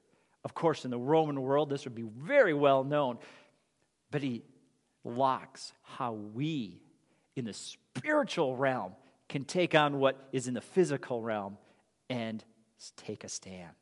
Of 0.44 0.54
course, 0.54 0.86
in 0.86 0.92
the 0.92 1.00
Roman 1.00 1.42
world, 1.42 1.70
this 1.70 1.86
would 1.86 1.96
be 1.96 2.08
very 2.18 2.54
well 2.54 2.84
known, 2.84 3.18
but 4.12 4.22
he 4.22 4.44
locks 5.04 5.74
how 5.84 6.14
we 6.14 6.82
in 7.38 7.46
the 7.46 7.54
spiritual 7.54 8.56
realm 8.56 8.94
can 9.30 9.44
take 9.44 9.76
on 9.76 10.00
what 10.00 10.28
is 10.32 10.48
in 10.48 10.54
the 10.54 10.62
physical 10.62 11.22
realm 11.22 11.58
and 12.10 12.44
take 12.96 13.24
a 13.24 13.30
stand. 13.30 13.76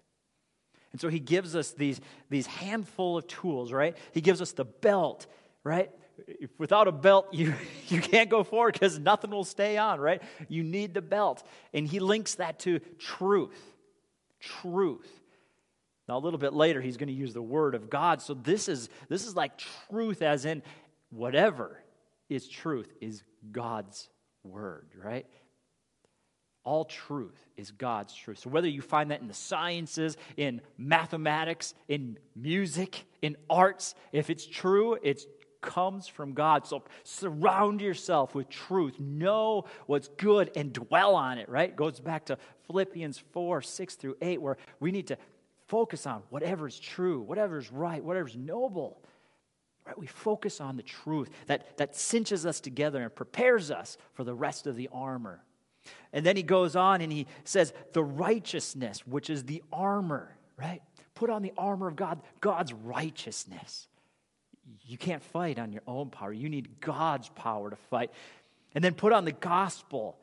And 0.91 1.02
so 1.02 1.10
he 1.10 1.20
gives 1.20 1.56
us 1.56 1.72
these, 1.72 2.00
these 2.30 2.48
handful 2.48 3.18
of 3.18 3.28
tools, 3.28 3.72
right? 3.72 3.98
He 4.13 4.22
gives 4.22 4.41
us 4.41 4.54
the 4.54 4.65
belt, 4.65 5.28
right? 5.63 5.91
If 6.28 6.50
without 6.58 6.88
a 6.88 6.91
belt, 6.91 7.28
you, 7.34 7.54
you 7.89 8.02
can't 8.02 8.30
go 8.30 8.44
forward 8.44 8.74
because 8.74 8.98
nothing 8.98 9.32
will 9.32 9.44
stay 9.44 9.78
on, 9.78 10.00
right? 10.00 10.22
You 10.48 10.63
need 10.63 10.94
the 10.94 11.02
belt. 11.02 11.44
And 11.74 11.88
he 11.88 12.00
links 12.00 12.36
that 12.36 12.60
to 12.60 12.80
truth. 12.98 13.62
Truth. 14.39 15.10
Now, 16.08 16.18
a 16.18 16.20
little 16.20 16.39
bit 16.39 16.54
later, 16.54 16.82
he's 16.82 16.98
going 16.98 17.08
to 17.08 17.13
use 17.13 17.34
the 17.34 17.41
word 17.41 17.76
of 17.76 17.89
God. 17.89 18.22
So 18.22 18.34
this 18.34 18.70
is, 18.70 18.89
this 19.10 19.26
is 19.26 19.36
like 19.36 19.58
truth, 19.89 20.22
as 20.22 20.46
in 20.46 20.62
whatever 21.10 21.80
is 22.30 22.48
truth 22.48 22.92
is 23.02 23.24
God's 23.52 24.10
word, 24.44 24.88
right? 25.04 25.26
All 26.64 26.86
truth 26.86 27.38
is 27.58 27.72
God's 27.72 28.14
truth. 28.16 28.40
So, 28.40 28.50
whether 28.50 28.68
you 28.68 28.82
find 28.82 29.12
that 29.12 29.22
in 29.22 29.28
the 29.28 29.36
sciences, 29.36 30.18
in 30.36 30.62
mathematics, 30.78 31.76
in 31.88 32.18
music, 32.36 33.06
in 33.22 33.38
arts, 33.50 33.94
if 34.12 34.32
it's 34.32 34.48
true, 34.48 34.98
it 35.04 35.22
comes 35.62 36.08
from 36.08 36.34
God. 36.34 36.66
So, 36.66 36.84
surround 37.04 37.82
yourself 37.82 38.34
with 38.34 38.50
truth. 38.50 39.00
Know 39.00 39.66
what's 39.86 40.08
good 40.08 40.52
and 40.56 40.74
dwell 40.74 41.14
on 41.14 41.38
it, 41.38 41.50
right? 41.50 41.76
Goes 41.76 42.00
back 42.00 42.26
to 42.26 42.38
Philippians 42.66 43.20
4 43.32 43.62
6 43.62 43.96
through 43.96 44.18
8, 44.20 44.42
where 44.42 44.58
we 44.80 44.92
need 44.92 45.08
to 45.08 45.18
focus 45.68 46.08
on 46.08 46.24
whatever 46.30 46.68
is 46.68 46.80
true, 46.80 47.22
whatever 47.22 47.60
is 47.60 47.72
right, 47.72 48.04
whatever 48.04 48.28
is 48.28 48.36
noble. 48.36 49.04
Right? 49.86 49.98
We 49.98 50.08
focus 50.08 50.60
on 50.60 50.78
the 50.78 50.84
truth 50.84 51.30
that, 51.48 51.78
that 51.78 51.95
cinches 51.95 52.45
us 52.45 52.60
together 52.60 53.02
and 53.02 53.13
prepares 53.13 53.69
us 53.69 53.98
for 54.13 54.24
the 54.24 54.34
rest 54.34 54.67
of 54.67 54.76
the 54.76 54.89
armor. 54.91 55.43
And 56.12 56.26
then 56.26 56.36
he 56.36 56.43
goes 56.43 56.76
on 56.76 57.02
and 57.02 57.12
he 57.12 57.28
says, 57.43 57.74
the 57.93 58.04
righteousness, 58.04 59.06
which 59.06 59.30
is 59.30 59.43
the 59.43 59.62
armor, 59.71 60.36
right? 60.58 60.82
Put 61.13 61.30
on 61.30 61.43
the 61.43 61.54
armor 61.58 61.88
of 61.88 61.95
God, 61.95 62.21
God's 62.41 62.74
righteousness. 62.74 63.88
You 64.88 64.98
can't 64.98 65.21
fight 65.21 65.60
on 65.60 65.71
your 65.71 65.84
own 65.86 66.10
power. 66.10 66.34
You 66.34 66.50
need 66.50 66.80
God's 66.82 67.30
power 67.30 67.69
to 67.69 67.76
fight. 67.76 68.12
And 68.74 68.84
then 68.84 68.95
put 68.95 69.13
on 69.13 69.26
the 69.26 69.32
gospel, 69.32 70.17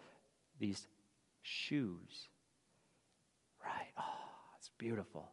these 0.59 0.87
shoes. 1.43 2.29
Right? 3.65 3.89
Oh, 3.97 4.03
it's 4.59 4.71
beautiful. 4.79 5.31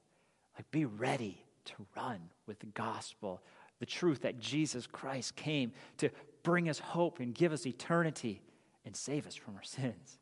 Like, 0.56 0.70
be 0.70 0.86
ready 0.86 1.44
to 1.66 1.74
run 1.96 2.20
with 2.46 2.60
the 2.60 2.68
gospel 2.68 3.42
the 3.80 3.86
truth 3.86 4.22
that 4.22 4.40
Jesus 4.40 4.88
Christ 4.88 5.36
came 5.36 5.72
to 5.98 6.10
bring 6.44 6.70
us 6.70 6.80
hope 6.80 7.20
and 7.20 7.34
give 7.34 7.52
us 7.52 7.66
eternity 7.66 8.42
and 8.86 8.96
save 8.96 9.28
us 9.28 9.36
from 9.36 9.56
our 9.56 9.64
sins. 9.64 10.18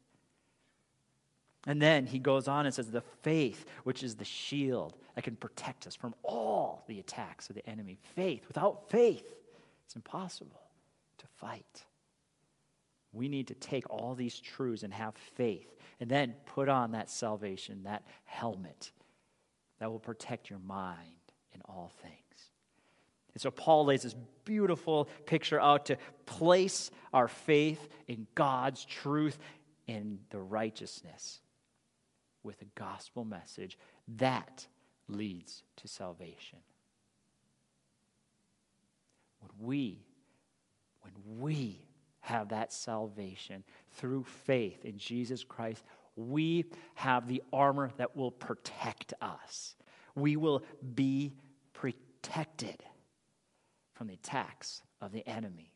And 1.66 1.82
then 1.82 2.06
he 2.06 2.20
goes 2.20 2.48
on 2.48 2.66
and 2.66 2.74
says, 2.74 2.92
the 2.92 3.02
faith, 3.24 3.66
which 3.84 4.02
is 4.02 4.16
the 4.16 4.26
shield 4.26 4.96
that 5.16 5.24
can 5.24 5.36
protect 5.36 5.86
us 5.86 5.96
from 5.96 6.16
all 6.24 6.86
the 6.88 7.00
attacks 7.00 7.50
of 7.50 7.56
the 7.56 7.70
enemy. 7.70 8.00
Faith. 8.16 8.46
Without 8.48 8.90
faith, 8.90 9.26
it's 9.86 9.96
impossible 9.96 10.62
to 11.18 11.26
fight. 11.36 11.86
We 13.12 13.28
need 13.28 13.48
to 13.48 13.54
take 13.56 13.90
all 13.90 14.16
these 14.16 14.40
truths 14.40 14.84
and 14.84 14.94
have 14.94 15.16
faith, 15.16 15.76
and 16.00 16.10
then 16.10 16.36
put 16.46 16.70
on 16.70 16.92
that 16.92 17.10
salvation, 17.10 17.84
that 17.84 18.04
helmet 18.26 18.92
that 19.80 19.92
will 19.92 20.00
protect 20.00 20.50
your 20.50 20.60
mind 20.60 21.12
in 21.54 21.62
all 21.66 21.92
things. 22.02 22.27
And 23.38 23.42
so 23.44 23.52
Paul 23.52 23.86
lays 23.86 24.02
this 24.02 24.16
beautiful 24.46 25.08
picture 25.28 25.62
out 25.62 25.86
to 25.86 25.98
place 26.26 26.90
our 27.14 27.28
faith 27.28 27.88
in 28.08 28.26
God's 28.34 28.84
truth 28.84 29.38
and 29.88 30.18
the 30.32 30.40
righteousness 30.40 31.42
with 32.42 32.60
a 32.64 32.66
gospel 32.74 33.26
message 33.26 33.78
that 34.18 34.66
leads 35.08 35.62
to 35.76 35.88
salvation. 35.88 36.58
When 39.42 39.68
we 39.68 40.00
when 41.02 41.40
we 41.40 41.86
have 42.22 42.50
that 42.50 42.74
salvation 42.74 43.64
through 43.92 44.24
faith 44.24 44.84
in 44.84 44.98
Jesus 44.98 45.44
Christ, 45.44 45.84
we 46.16 46.66
have 46.96 47.28
the 47.28 47.44
armor 47.54 47.92
that 47.98 48.18
will 48.18 48.32
protect 48.32 49.14
us. 49.22 49.76
We 50.16 50.38
will 50.38 50.64
be 50.96 51.36
protected 51.74 52.84
from 53.98 54.08
the 54.08 54.14
attacks 54.14 54.84
of 55.02 55.12
the 55.12 55.28
enemy. 55.28 55.72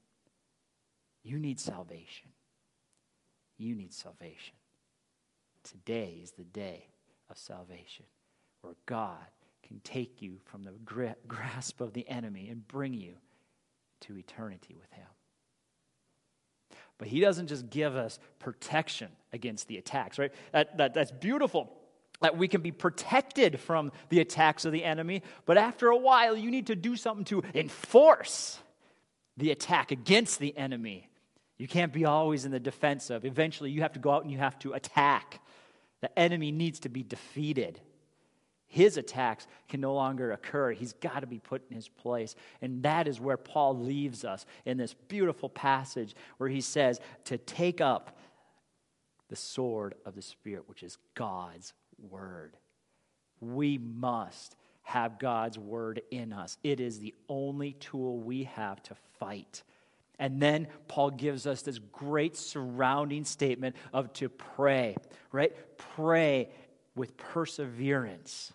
You 1.24 1.40
need 1.40 1.60
salvation. 1.60 2.30
You 3.58 3.74
need 3.76 3.94
salvation. 3.94 4.54
Today 5.64 6.20
is 6.22 6.32
the 6.32 6.44
day 6.44 6.86
of 7.30 7.38
salvation 7.38 8.06
where 8.62 8.76
God 8.86 9.26
can 9.68 9.80
take 9.84 10.22
you 10.22 10.38
from 10.46 10.64
the 10.64 10.72
grasp 11.28 11.82
of 11.82 11.94
the 11.94 12.08
enemy 12.08 12.50
and 12.50 12.68
bring 12.68 12.94
you 12.94 13.14
to 14.02 14.18
eternity 14.18 14.76
with 14.80 14.92
Him. 14.92 15.08
But 17.00 17.08
He 17.08 17.20
doesn't 17.20 17.48
just 17.48 17.70
give 17.70 17.96
us 17.96 18.20
protection 18.38 19.10
against 19.34 19.68
the 19.68 19.78
attacks, 19.78 20.20
right? 20.20 20.32
That, 20.52 20.78
that, 20.78 20.94
that's 20.94 21.12
beautiful 21.12 21.81
that 22.22 22.38
we 22.38 22.48
can 22.48 22.62
be 22.62 22.72
protected 22.72 23.60
from 23.60 23.92
the 24.10 24.20
attacks 24.20 24.66
of 24.66 24.72
the 24.72 24.84
enemy, 24.84 25.24
but 25.46 25.58
after 25.58 25.88
a 25.90 25.98
while, 25.98 26.38
you 26.38 26.50
need 26.50 26.68
to 26.68 26.76
do 26.76 26.96
something 26.96 27.26
to 27.26 27.44
enforce 27.54 28.60
the 29.38 29.52
attack 29.52 29.92
against 29.92 30.40
the 30.40 30.56
enemy. 30.58 31.10
You 31.58 31.68
can't 31.68 31.94
be 31.94 32.06
always 32.06 32.46
in 32.46 32.52
the 32.52 32.60
defensive. 32.60 33.26
Eventually, 33.26 33.72
you 33.72 33.82
have 33.82 33.94
to 33.94 34.00
go 34.00 34.12
out 34.12 34.24
and 34.24 34.32
you 34.32 34.38
have 34.38 34.58
to 34.60 34.74
attack. 34.74 35.42
The 36.02 36.18
enemy 36.18 36.52
needs 36.52 36.80
to 36.82 36.90
be 36.90 37.04
defeated. 37.04 37.80
His 38.68 38.98
attacks 38.98 39.48
can 39.68 39.82
no 39.82 39.94
longer 39.94 40.32
occur. 40.32 40.72
He's 40.72 40.94
got 40.94 41.20
to 41.20 41.28
be 41.28 41.40
put 41.40 41.64
in 41.70 41.76
his 41.76 41.90
place. 41.90 42.36
And 42.62 42.84
that 42.84 43.08
is 43.08 43.20
where 43.20 43.38
Paul 43.38 43.78
leaves 43.78 44.24
us 44.24 44.46
in 44.66 44.78
this 44.78 44.94
beautiful 44.94 45.50
passage 45.50 46.16
where 46.38 46.50
he 46.50 46.62
says 46.62 47.00
to 47.26 47.38
take 47.38 47.82
up 47.82 48.18
the 49.30 49.36
sword 49.36 49.96
of 50.06 50.16
the 50.16 50.22
Spirit, 50.22 50.64
which 50.68 50.84
is 50.84 50.98
God's 51.16 51.74
word. 52.10 52.58
We 53.40 53.78
must 53.78 54.56
have 54.84 55.20
God's 55.20 55.58
word 55.58 56.02
in 56.12 56.34
us. 56.34 56.58
It 56.64 56.80
is 56.80 57.00
the 57.00 57.14
only 57.30 57.74
tool 57.74 58.20
we 58.20 58.44
have 58.46 58.82
to 58.84 58.96
fight. 59.20 59.64
And 60.20 60.42
then 60.42 60.68
Paul 60.88 61.12
gives 61.12 61.48
us 61.48 61.62
this 61.62 61.80
great 61.80 62.38
surrounding 62.38 63.26
statement 63.26 63.76
of 63.92 64.14
to 64.14 64.30
pray, 64.30 64.96
right? 65.32 65.52
Pray 65.96 66.50
with 66.96 67.18
perseverance 67.18 68.54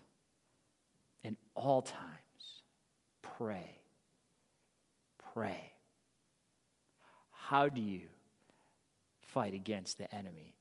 in 1.25 1.37
all 1.55 1.83
times. 1.83 2.63
Pray. 3.23 3.81
Pray. 5.35 5.73
How 7.31 7.69
do 7.69 7.81
you 7.81 8.03
fight 9.21 9.55
against 9.55 9.99
the 9.99 10.13
enemy? 10.15 10.55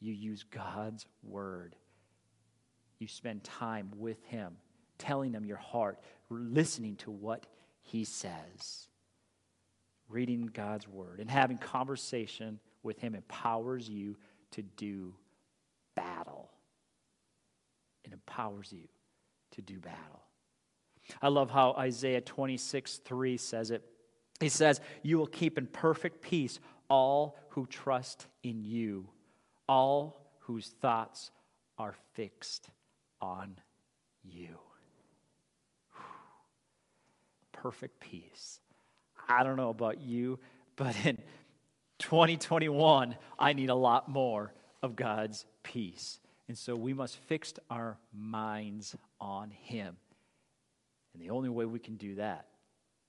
You 0.00 0.12
use 0.12 0.44
God's 0.44 1.06
word. 1.22 1.74
You 2.98 3.06
spend 3.06 3.44
time 3.44 3.90
with 3.96 4.22
Him, 4.24 4.56
telling 4.98 5.32
Him 5.32 5.44
your 5.44 5.58
heart, 5.58 5.98
listening 6.30 6.96
to 6.96 7.10
what 7.10 7.46
He 7.82 8.04
says. 8.04 8.88
Reading 10.08 10.50
God's 10.52 10.88
word 10.88 11.20
and 11.20 11.30
having 11.30 11.58
conversation 11.58 12.58
with 12.82 12.98
Him 12.98 13.14
empowers 13.14 13.88
you 13.88 14.16
to 14.52 14.62
do 14.62 15.14
battle. 15.94 16.50
It 18.04 18.12
empowers 18.12 18.72
you 18.72 18.88
to 19.52 19.62
do 19.62 19.78
battle. 19.78 20.22
I 21.22 21.28
love 21.28 21.50
how 21.50 21.72
Isaiah 21.72 22.20
26 22.20 22.98
3 22.98 23.36
says 23.36 23.70
it. 23.70 23.82
He 24.40 24.48
says, 24.48 24.80
You 25.02 25.18
will 25.18 25.26
keep 25.26 25.58
in 25.58 25.66
perfect 25.66 26.22
peace 26.22 26.58
all 26.88 27.36
who 27.50 27.66
trust 27.66 28.26
in 28.42 28.64
you, 28.64 29.08
all 29.68 30.32
whose 30.40 30.68
thoughts 30.80 31.30
are 31.78 31.94
fixed 32.14 32.70
on 33.20 33.58
you. 34.22 34.58
Perfect 37.52 38.00
peace. 38.00 38.60
I 39.28 39.42
don't 39.42 39.56
know 39.56 39.70
about 39.70 40.00
you, 40.00 40.38
but 40.76 40.94
in 41.04 41.18
2021, 41.98 43.16
I 43.38 43.52
need 43.52 43.70
a 43.70 43.74
lot 43.74 44.08
more 44.08 44.52
of 44.82 44.96
God's 44.96 45.44
peace. 45.62 46.20
And 46.46 46.56
so 46.56 46.76
we 46.76 46.94
must 46.94 47.16
fix 47.26 47.52
our 47.68 47.98
minds 48.16 48.96
on 49.20 49.50
Him. 49.50 49.96
And 51.12 51.22
the 51.22 51.30
only 51.30 51.48
way 51.48 51.64
we 51.64 51.78
can 51.78 51.96
do 51.96 52.14
that 52.14 52.46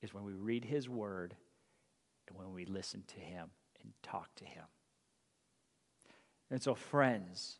is 0.01 0.13
when 0.13 0.23
we 0.23 0.33
read 0.33 0.65
His 0.65 0.89
Word 0.89 1.35
and 2.27 2.37
when 2.37 2.53
we 2.53 2.65
listen 2.65 3.03
to 3.07 3.19
Him 3.19 3.49
and 3.81 3.93
talk 4.03 4.33
to 4.35 4.45
Him. 4.45 4.65
And 6.51 6.61
so, 6.61 6.73
friends, 6.73 7.59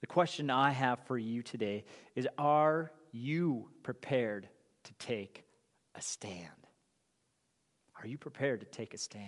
the 0.00 0.06
question 0.06 0.50
I 0.50 0.70
have 0.70 0.98
for 1.06 1.18
you 1.18 1.42
today 1.42 1.84
is 2.14 2.26
Are 2.38 2.90
you 3.12 3.68
prepared 3.82 4.48
to 4.84 4.92
take 4.94 5.44
a 5.94 6.02
stand? 6.02 6.48
Are 8.02 8.06
you 8.06 8.18
prepared 8.18 8.60
to 8.60 8.66
take 8.66 8.94
a 8.94 8.98
stand? 8.98 9.24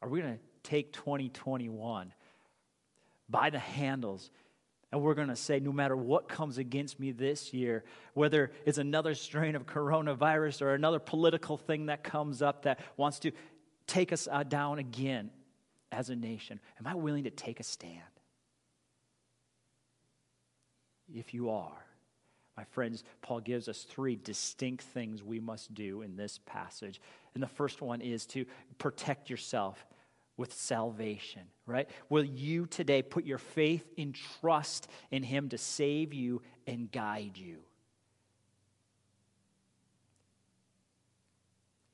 Are 0.00 0.08
we 0.08 0.20
going 0.20 0.34
to 0.34 0.40
take 0.62 0.92
2021 0.92 2.12
by 3.28 3.50
the 3.50 3.58
handles 3.58 4.30
and 4.90 5.02
we're 5.02 5.14
going 5.14 5.28
to 5.28 5.36
say, 5.36 5.60
no 5.60 5.70
matter 5.70 5.94
what 5.94 6.28
comes 6.28 6.56
against 6.56 6.98
me 6.98 7.12
this 7.12 7.52
year, 7.52 7.84
whether 8.14 8.50
it's 8.64 8.78
another 8.78 9.14
strain 9.14 9.54
of 9.54 9.66
coronavirus 9.66 10.62
or 10.62 10.72
another 10.72 10.98
political 10.98 11.58
thing 11.58 11.86
that 11.86 12.02
comes 12.02 12.40
up 12.40 12.62
that 12.62 12.80
wants 12.96 13.18
to 13.20 13.32
take 13.86 14.12
us 14.14 14.28
uh, 14.30 14.44
down 14.44 14.78
again 14.78 15.30
as 15.92 16.10
a 16.10 16.16
nation, 16.16 16.60
am 16.78 16.86
I 16.86 16.94
willing 16.94 17.24
to 17.24 17.30
take 17.30 17.60
a 17.60 17.64
stand? 17.64 18.02
If 21.12 21.32
you 21.32 21.50
are, 21.50 21.84
my 22.56 22.64
friends, 22.64 23.04
Paul 23.22 23.40
gives 23.40 23.68
us 23.68 23.84
three 23.84 24.16
distinct 24.16 24.82
things 24.82 25.22
we 25.22 25.38
must 25.38 25.72
do 25.74 26.02
in 26.02 26.16
this 26.16 26.40
passage. 26.44 27.00
And 27.34 27.42
the 27.42 27.46
first 27.46 27.80
one 27.80 28.00
is 28.00 28.26
to 28.26 28.44
protect 28.78 29.30
yourself 29.30 29.86
with 30.36 30.52
salvation, 30.52 31.42
right? 31.66 31.88
Will 32.08 32.24
you 32.24 32.66
today 32.66 33.02
put 33.02 33.24
your 33.24 33.38
faith 33.38 33.86
in 33.96 34.12
trust 34.40 34.88
in 35.10 35.22
Him 35.22 35.48
to 35.50 35.58
save 35.58 36.12
you 36.12 36.42
and 36.66 36.90
guide 36.90 37.36
you? 37.36 37.58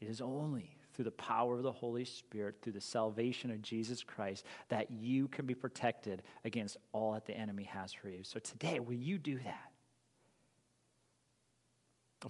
It 0.01 0.09
is 0.09 0.21
only 0.21 0.74
through 0.95 1.05
the 1.05 1.11
power 1.11 1.57
of 1.57 1.63
the 1.63 1.73
Holy 1.73 2.05
Spirit, 2.05 2.57
through 2.63 2.73
the 2.73 2.81
salvation 2.81 3.51
of 3.51 3.63
Jesus 3.63 4.03
Christ, 4.03 4.45
that 4.69 4.91
you 4.91 5.29
can 5.29 5.47
be 5.47 5.55
protected 5.55 6.23
against 6.45 6.77
all 6.93 7.13
that 7.13 7.27
the 7.27 7.37
enemy 7.37 7.65
has 7.65 7.93
for 7.93 8.09
you. 8.09 8.23
So 8.23 8.39
today, 8.39 8.81
will 8.81 8.95
you 8.95 9.19
do 9.19 9.39
that? 9.39 9.71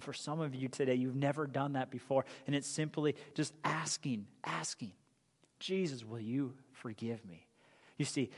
For 0.01 0.11
some 0.11 0.41
of 0.41 0.53
you 0.53 0.67
today, 0.67 0.95
you've 0.95 1.15
never 1.15 1.47
done 1.47 1.73
that 1.73 1.89
before, 1.89 2.25
and 2.47 2.55
it's 2.55 2.67
simply 2.67 3.15
just 3.33 3.53
asking, 3.63 4.27
asking 4.43 4.91
Jesus, 5.59 6.03
will 6.03 6.19
you 6.19 6.53
forgive 6.73 7.23
me? 7.25 7.47
You 7.97 8.03
see, 8.03 8.29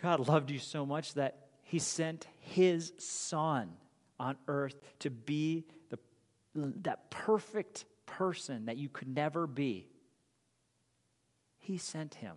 God 0.00 0.28
loved 0.28 0.50
you 0.50 0.58
so 0.58 0.86
much 0.86 1.14
that 1.14 1.48
he 1.62 1.78
sent 1.80 2.26
his 2.40 2.92
son 2.98 3.70
on 4.20 4.36
earth 4.46 4.80
to 5.00 5.10
be 5.10 5.64
the, 5.90 5.98
that 6.54 7.10
perfect 7.10 7.84
person 8.12 8.66
that 8.66 8.76
you 8.76 8.88
could 8.90 9.08
never 9.08 9.46
be. 9.46 9.86
He 11.58 11.78
sent 11.78 12.14
him 12.14 12.36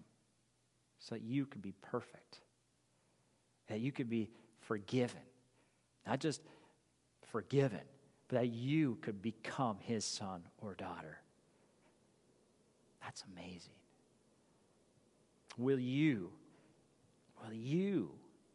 so 1.00 1.16
that 1.16 1.24
you 1.24 1.46
could 1.46 1.62
be 1.62 1.74
perfect, 1.82 2.40
that 3.68 3.82
you 3.82 3.92
could 3.92 4.10
be 4.10 4.30
forgiven. 4.62 5.20
Not 6.08 6.20
just 6.20 6.42
forgiven, 7.32 7.82
but 8.30 8.36
that 8.36 8.48
you 8.48 8.98
could 9.02 9.22
become 9.22 9.78
his 9.82 10.06
son 10.06 10.44
or 10.60 10.76
daughter. 10.76 11.20
That's 13.02 13.24
amazing. 13.34 13.74
Will 15.58 15.80
you, 15.80 16.32
will 17.44 17.54
you 17.54 18.12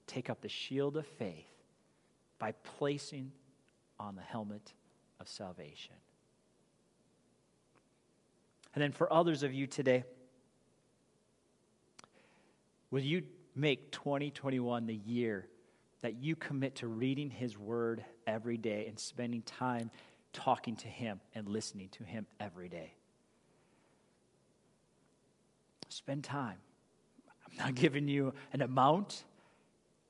take 0.07 0.31
up 0.31 0.41
the 0.41 0.49
shield 0.49 0.97
of 0.97 1.07
faith 1.07 1.47
by 2.39 2.53
placing 2.79 3.33
on 3.99 4.17
the 4.17 4.23
helmet 4.23 4.73
of 5.21 5.29
salvation? 5.29 5.95
And 8.75 8.83
then 8.83 8.93
for 8.93 9.13
others 9.13 9.43
of 9.43 9.53
you 9.53 9.67
today, 9.67 10.05
will 12.91 13.03
you 13.03 13.23
make 13.55 13.91
2021 13.91 14.87
the 14.87 14.95
year 14.95 15.47
that 16.03 16.17
you 16.17 16.37
commit 16.37 16.77
to 16.77 16.87
reading 16.87 17.31
His 17.31 17.59
Word 17.59 18.05
every 18.27 18.57
day 18.57 18.87
and 18.87 18.99
spending 18.99 19.43
time 19.43 19.91
talking 20.33 20.77
to 20.77 20.89
Him 20.89 21.21
and 21.35 21.49
listening 21.49 21.89
to 21.91 22.05
Him 22.05 22.27
every 22.39 22.69
day? 22.69 22.95
Spend 25.89 26.23
time. 26.23 26.59
I'm 27.51 27.57
not 27.67 27.75
giving 27.81 28.09
you 28.09 28.33
an 28.53 28.63
amount. 28.63 29.25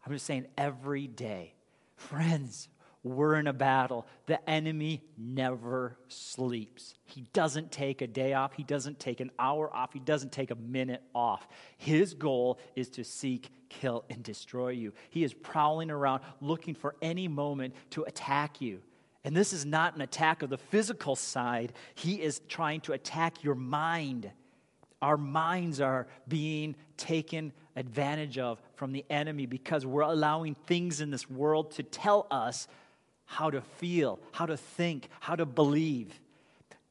I'm 0.05 0.12
just 0.12 0.27
saying 0.27 0.46
every 0.57 1.07
day. 1.07 1.55
Friends, 1.96 2.68
we're 3.02 3.36
in 3.36 3.46
a 3.46 3.52
battle. 3.52 4.06
The 4.26 4.48
enemy 4.48 5.02
never 5.16 5.96
sleeps. 6.08 6.94
He 7.06 7.22
doesn't 7.32 7.72
take 7.72 8.02
a 8.02 8.06
day 8.06 8.34
off. 8.34 8.52
He 8.52 8.62
doesn't 8.62 9.00
take 9.00 9.20
an 9.20 9.30
hour 9.38 9.74
off. 9.74 9.92
He 9.92 10.00
doesn't 10.00 10.32
take 10.32 10.50
a 10.50 10.56
minute 10.56 11.02
off. 11.14 11.48
His 11.78 12.12
goal 12.12 12.58
is 12.76 12.90
to 12.90 13.04
seek, 13.04 13.50
kill, 13.70 14.04
and 14.10 14.22
destroy 14.22 14.70
you. 14.70 14.92
He 15.08 15.24
is 15.24 15.32
prowling 15.32 15.90
around 15.90 16.22
looking 16.40 16.74
for 16.74 16.94
any 17.00 17.26
moment 17.26 17.74
to 17.90 18.02
attack 18.02 18.60
you. 18.60 18.80
And 19.24 19.34
this 19.34 19.52
is 19.52 19.64
not 19.64 19.94
an 19.94 20.02
attack 20.02 20.42
of 20.42 20.50
the 20.50 20.58
physical 20.58 21.16
side, 21.16 21.74
he 21.94 22.22
is 22.22 22.40
trying 22.48 22.80
to 22.82 22.92
attack 22.92 23.44
your 23.44 23.54
mind 23.54 24.30
our 25.02 25.16
minds 25.16 25.80
are 25.80 26.06
being 26.28 26.76
taken 26.96 27.52
advantage 27.76 28.38
of 28.38 28.60
from 28.74 28.92
the 28.92 29.04
enemy 29.08 29.46
because 29.46 29.86
we're 29.86 30.02
allowing 30.02 30.54
things 30.54 31.00
in 31.00 31.10
this 31.10 31.30
world 31.30 31.70
to 31.72 31.82
tell 31.82 32.26
us 32.30 32.68
how 33.31 33.49
to 33.49 33.61
feel, 33.61 34.19
how 34.33 34.45
to 34.45 34.57
think, 34.57 35.09
how 35.21 35.37
to 35.37 35.47
believe. 35.47 36.19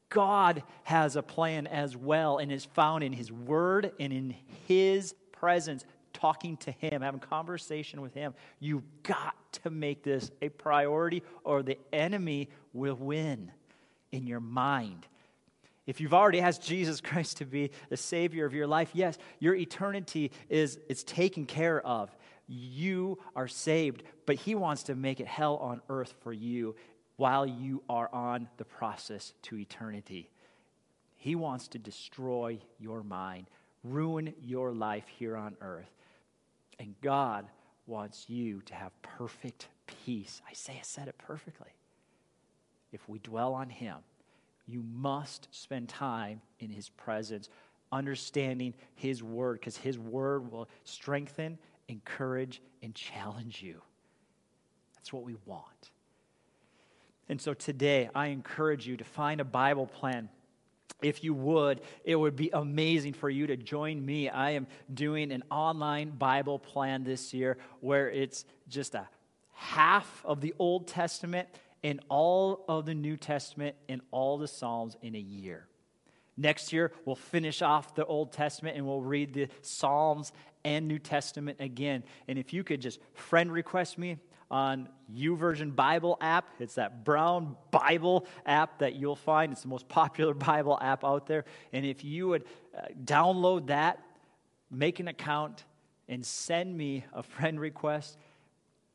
God 0.08 0.64
has 0.84 1.18
a 1.18 1.22
plan 1.22 1.68
as 1.68 1.98
well 1.98 2.38
and 2.38 2.50
is 2.50 2.64
found 2.64 3.04
in 3.04 3.12
His 3.12 3.30
Word 3.30 3.92
and 4.00 4.14
in 4.14 4.34
His 4.66 5.14
presence, 5.34 5.84
talking 6.14 6.56
to 6.58 6.72
Him, 6.72 7.02
having 7.02 7.20
conversation 7.20 8.00
with 8.00 8.14
Him. 8.14 8.34
You've 8.62 8.86
got 9.04 9.36
to 9.64 9.70
make 9.70 10.02
this 10.02 10.32
a 10.42 10.48
priority 10.48 11.24
or 11.44 11.62
the 11.62 11.78
enemy 11.92 12.48
will 12.72 12.96
win 12.96 13.52
in 14.14 14.26
your 14.26 14.40
mind 14.40 15.08
if 15.90 16.00
you've 16.00 16.14
already 16.14 16.40
asked 16.40 16.64
Jesus 16.64 17.02
Christ 17.04 17.38
to 17.38 17.46
be 17.46 17.72
the 17.90 17.98
Savior 17.98 18.46
of 18.46 18.54
your 18.54 18.68
life, 18.68 18.92
yes, 18.94 19.18
your 19.40 19.56
eternity 19.56 20.32
is 20.48 20.78
it's 20.88 21.04
taken 21.04 21.48
care 21.48 21.82
of. 21.82 22.16
You 22.52 23.20
are 23.36 23.48
saved, 23.48 24.04
but 24.26 24.36
He 24.36 24.56
wants 24.56 24.84
to 24.84 24.96
make 24.96 25.20
it 25.20 25.28
hell 25.28 25.58
on 25.58 25.82
earth 25.88 26.16
for 26.22 26.34
you 26.34 26.76
while 27.16 27.46
you 27.46 27.84
are 27.88 28.10
on 28.12 28.50
the 28.58 28.66
process 28.66 29.34
to 29.44 29.58
eternity. 29.58 30.30
He 31.16 31.36
wants 31.36 31.68
to 31.70 31.78
destroy 31.78 32.60
your 32.80 33.04
mind 33.04 33.48
ruin 33.84 34.34
your 34.42 34.74
life 34.74 35.06
here 35.08 35.38
on 35.38 35.56
earth. 35.62 35.90
And 36.80 36.96
God 37.02 37.46
wants 37.88 38.26
you 38.30 38.62
to 38.66 38.76
have 38.76 38.92
perfect 39.02 39.68
peace. 39.88 40.42
Isaiah 40.50 40.84
said 40.84 41.08
it 41.08 41.18
perfectly. 41.18 41.74
If 42.92 43.08
we 43.08 43.20
dwell 43.20 43.54
on 43.54 43.70
Him, 43.70 43.98
you 44.66 44.84
must 44.84 45.48
spend 45.52 45.90
time 45.90 46.42
in 46.60 46.70
His 46.70 46.90
presence, 46.90 47.50
understanding 47.92 48.74
His 48.96 49.24
Word, 49.24 49.60
because 49.60 49.78
His 49.78 49.98
Word 49.98 50.52
will 50.52 50.70
strengthen, 50.84 51.58
encourage, 51.90 52.62
and 52.82 52.96
challenge 52.96 53.62
you. 53.62 53.82
That's 54.96 55.12
what 55.12 55.24
we 55.24 55.36
want. 55.46 55.92
And 57.28 57.42
so 57.42 57.54
today, 57.54 58.10
I 58.16 58.28
encourage 58.28 58.88
you 58.88 58.96
to 58.98 59.04
find 59.04 59.42
a 59.42 59.46
Bible 59.46 59.86
plan 59.86 60.30
if 61.02 61.24
you 61.24 61.34
would, 61.34 61.82
it 62.04 62.16
would 62.16 62.36
be 62.36 62.50
amazing 62.52 63.14
for 63.14 63.30
you 63.30 63.48
to 63.48 63.56
join 63.56 64.06
me. 64.06 64.30
I 64.30 64.52
am 64.52 64.68
doing 64.94 65.32
an 65.32 65.44
online 65.50 66.10
Bible 66.10 66.60
plan 66.60 67.04
this 67.04 67.34
year 67.34 67.58
where 67.80 68.10
it's 68.10 68.46
just 68.68 68.96
a 68.96 69.08
half 69.54 70.24
of 70.26 70.42
the 70.42 70.54
Old 70.60 70.88
Testament 70.88 71.48
and 71.84 72.02
all 72.10 72.66
of 72.68 72.86
the 72.86 72.94
New 72.94 73.16
Testament 73.16 73.76
and 73.88 74.02
all 74.12 74.38
the 74.38 74.48
Psalms 74.48 74.98
in 75.02 75.16
a 75.16 75.20
year. 75.20 75.68
Next 76.40 76.72
year, 76.72 76.94
we'll 77.04 77.18
finish 77.18 77.62
off 77.62 77.96
the 77.96 78.06
Old 78.06 78.32
Testament 78.32 78.78
and 78.78 78.88
we'll 78.88 79.02
read 79.02 79.34
the 79.34 79.50
Psalms 79.62 80.32
and 80.64 80.88
New 80.88 80.98
Testament 80.98 81.58
again. 81.60 82.04
And 82.30 82.40
if 82.40 82.54
you 82.54 82.64
could 82.64 82.82
just 82.82 83.00
friend 83.14 83.52
request 83.52 83.98
me, 83.98 84.20
on 84.52 84.90
YouVersion 85.16 85.76
Bible 85.76 86.18
app. 86.22 86.50
It's 86.60 86.76
that 86.76 87.06
brown 87.06 87.56
Bible 87.70 88.26
app 88.46 88.80
that 88.80 88.96
you'll 88.96 89.16
find. 89.16 89.52
It's 89.52 89.62
the 89.62 89.68
most 89.68 89.88
popular 89.88 90.34
Bible 90.52 90.78
app 90.82 91.06
out 91.06 91.28
there. 91.28 91.46
And 91.72 91.86
if 91.86 92.04
you 92.04 92.30
would 92.30 92.46
uh, 92.76 92.82
download 93.04 93.68
that, 93.68 94.00
make 94.72 95.00
an 95.00 95.08
account, 95.08 95.66
and 96.08 96.26
send 96.26 96.76
me 96.76 97.06
a 97.14 97.22
friend 97.22 97.60
request, 97.60 98.18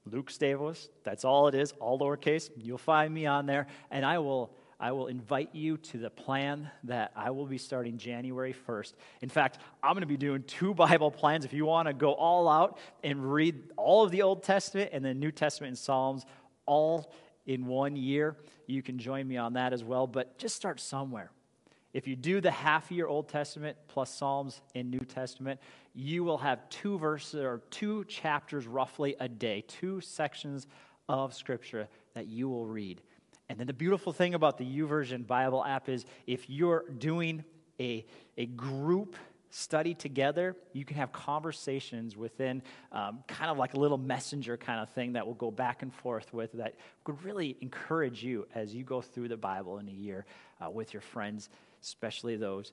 Luke 0.07 0.31
Stavos, 0.31 0.89
that's 1.05 1.25
all 1.25 1.47
it 1.47 1.55
is, 1.55 1.73
all 1.79 1.99
lowercase. 2.01 2.51
You'll 2.57 2.77
find 2.77 3.15
me 3.15 3.27
on 3.27 3.47
there, 3.47 3.69
and 3.91 4.05
I 4.05 4.19
will 4.19 4.51
I 4.85 4.93
will 4.93 5.07
invite 5.07 5.55
you 5.55 5.79
to 5.79 5.97
the 5.97 6.11
plan 6.11 6.71
that 6.83 7.11
I 7.17 7.31
will 7.31 7.47
be 7.47 7.57
starting 7.57 7.97
January 7.97 8.55
1st. 8.69 8.93
In 9.23 9.31
fact, 9.31 9.57
I'm 9.83 9.95
going 9.95 10.03
to 10.03 10.07
be 10.07 10.19
doing 10.19 10.43
two 10.43 10.75
Bible 10.75 11.11
plans. 11.11 11.47
If 11.47 11.55
you 11.55 11.65
want 11.65 11.89
to 11.89 11.95
go 11.95 12.13
all 12.13 12.47
out 12.51 12.77
and 13.03 13.33
read 13.33 13.63
all 13.79 14.05
of 14.05 14.11
the 14.11 14.21
Old 14.21 14.43
Testament 14.43 14.91
and 14.93 15.03
the 15.03 15.15
New 15.15 15.31
Testament 15.31 15.69
and 15.69 15.79
Psalms 15.79 16.27
all 16.67 17.15
in 17.47 17.65
one 17.65 17.97
year, 17.97 18.37
you 18.67 18.83
can 18.83 18.99
join 18.99 19.27
me 19.27 19.39
on 19.39 19.55
that 19.55 19.73
as 19.73 19.83
well. 19.83 20.07
But 20.07 20.37
just 20.37 20.55
start 20.55 20.79
somewhere. 20.81 21.31
If 21.95 22.07
you 22.07 22.15
do 22.15 22.43
the 22.43 22.51
half 22.51 22.93
year 22.93 23.07
Old 23.07 23.31
Testament 23.31 23.79
plus 23.89 24.15
Psalms 24.15 24.61
and 24.75 24.91
New 24.91 25.07
Testament, 25.07 25.61
you 25.95 26.25
will 26.25 26.37
have 26.37 26.69
two 26.69 26.99
verses 26.99 27.41
or 27.41 27.63
two 27.71 28.05
chapters 28.05 28.67
roughly 28.67 29.17
a 29.19 29.31
day, 29.31 29.65
two 29.67 30.03
sections 30.03 30.67
of 31.09 31.33
Scripture 31.33 31.89
that 32.13 32.27
you 32.27 32.51
will 32.51 32.67
read. 32.67 33.01
And 33.49 33.59
then 33.59 33.67
the 33.67 33.75
beautiful 33.75 34.13
thing 34.13 34.35
about 34.35 34.59
the 34.59 34.65
YouVersion 34.65 35.27
Bible 35.27 35.65
app 35.65 35.89
is 35.89 36.05
if 36.27 36.49
you're 36.49 36.85
doing 36.99 37.45
a, 37.79 38.05
a 38.39 38.47
group 38.47 39.17
study 39.51 39.95
together, 39.95 40.57
you 40.73 40.85
can 40.85 40.97
have 40.97 41.13
conversations 41.13 42.17
within 42.17 42.63
um, 42.91 43.23
kind 43.29 43.51
of 43.51 43.57
like 43.57 43.75
a 43.75 43.79
little 43.79 43.99
messenger 43.99 44.57
kind 44.57 44.81
of 44.81 44.89
thing 44.91 45.13
that 45.13 45.27
will 45.27 45.35
go 45.35 45.51
back 45.51 45.83
and 45.83 45.95
forth 45.95 46.33
with 46.35 46.53
that 46.55 46.75
could 47.05 47.23
really 47.23 47.57
encourage 47.61 48.25
you 48.25 48.47
as 48.55 48.75
you 48.75 48.83
go 48.83 49.01
through 49.01 49.29
the 49.29 49.37
Bible 49.37 49.79
in 49.79 49.89
a 49.89 49.93
year 49.93 50.27
uh, 50.61 50.69
with 50.69 50.93
your 50.93 51.03
friends, 51.03 51.51
especially 51.83 52.37
those 52.37 52.73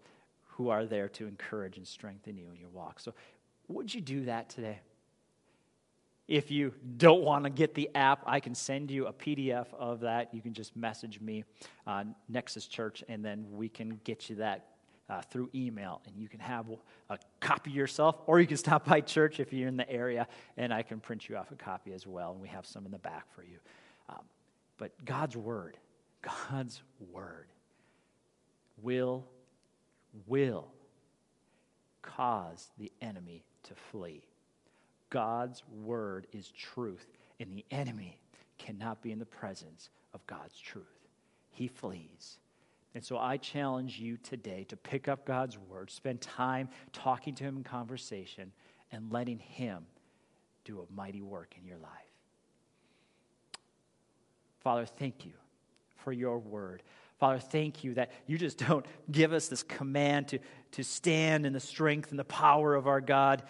who 0.56 0.70
are 0.70 0.86
there 0.86 1.08
to 1.08 1.28
encourage 1.28 1.78
and 1.78 1.88
strengthen 1.88 2.36
you 2.36 2.48
in 2.52 2.60
your 2.60 2.70
walk. 2.70 3.00
So, 3.00 3.14
would 3.68 3.94
you 3.94 4.02
do 4.02 4.26
that 4.26 4.50
today? 4.50 4.80
If 6.32 6.50
you 6.50 6.74
don't 6.96 7.24
want 7.24 7.44
to 7.44 7.50
get 7.50 7.74
the 7.74 7.90
app, 7.94 8.24
I 8.26 8.40
can 8.40 8.56
send 8.56 8.90
you 8.90 9.08
a 9.08 9.12
PDF 9.12 9.66
of 9.78 10.00
that. 10.00 10.34
You 10.34 10.42
can 10.42 10.54
just 10.54 10.78
message 10.78 11.20
me, 11.20 11.44
uh, 11.86 12.06
Nexus 12.30 12.68
Church, 12.68 13.04
and 13.10 13.24
then 13.24 13.46
we 13.52 13.68
can 13.68 14.00
get 14.06 14.30
you 14.30 14.38
that 14.38 14.68
uh, 15.10 15.22
through 15.24 15.50
email. 15.54 16.02
And 16.08 16.16
you 16.16 16.30
can 16.30 16.40
have 16.40 16.68
a 17.10 17.20
copy 17.42 17.72
yourself, 17.72 18.16
or 18.28 18.40
you 18.40 18.48
can 18.48 18.56
stop 18.56 18.86
by 18.86 19.02
church 19.02 19.42
if 19.42 19.52
you're 19.52 19.68
in 19.68 19.76
the 19.76 19.90
area, 19.92 20.26
and 20.56 20.74
I 20.74 20.84
can 20.84 21.02
print 21.02 21.28
you 21.28 21.36
off 21.36 21.52
a 21.52 21.56
copy 21.56 21.92
as 21.92 22.08
well. 22.08 22.32
And 22.32 22.40
we 22.40 22.48
have 22.48 22.66
some 22.66 22.86
in 22.86 22.94
the 22.94 23.00
back 23.00 23.26
for 23.36 23.44
you. 23.44 23.58
Um, 24.08 24.24
but 24.78 24.94
God's 25.04 25.36
Word, 25.36 25.76
God's 26.50 26.82
Word 27.12 27.48
will, 28.82 29.28
will 30.28 30.70
cause 32.02 32.72
the 32.78 32.90
enemy 33.02 33.44
to 33.64 33.76
flee. 33.76 34.24
God's 35.12 35.62
word 35.84 36.26
is 36.32 36.50
truth, 36.50 37.06
and 37.40 37.54
the 37.54 37.66
enemy 37.70 38.20
cannot 38.58 39.04
be 39.04 39.12
in 39.12 39.20
the 39.20 39.26
presence 39.26 39.92
of 40.16 40.26
God's 40.26 40.60
truth. 40.60 40.86
He 41.52 41.68
flees. 41.68 42.40
And 42.96 43.04
so 43.04 43.18
I 43.18 43.38
challenge 43.38 44.00
you 44.00 44.18
today 44.18 44.66
to 44.70 44.76
pick 44.76 45.08
up 45.08 45.26
God's 45.26 45.58
word, 45.58 45.92
spend 45.92 46.22
time 46.22 46.70
talking 46.92 47.36
to 47.36 47.44
Him 47.44 47.58
in 47.58 47.64
conversation, 47.64 48.52
and 48.92 49.12
letting 49.12 49.40
Him 49.40 49.86
do 50.66 50.80
a 50.80 50.94
mighty 50.94 51.22
work 51.22 51.56
in 51.60 51.66
your 51.66 51.78
life. 51.78 51.92
Father, 54.60 54.86
thank 54.86 55.26
you 55.26 55.34
for 55.98 56.12
your 56.12 56.40
word. 56.40 56.84
Father, 57.20 57.40
thank 57.40 57.84
you 57.84 57.94
that 57.94 58.12
you 58.28 58.38
just 58.38 58.58
don't 58.68 58.86
give 59.12 59.34
us 59.34 59.48
this 59.48 59.64
command 59.64 60.30
to, 60.30 60.40
to 60.72 60.84
stand 60.84 61.46
in 61.46 61.54
the 61.54 61.60
strength 61.60 62.12
and 62.12 62.20
the 62.20 62.24
power 62.26 62.76
of 62.76 62.88
our 62.88 63.02
God. 63.02 63.44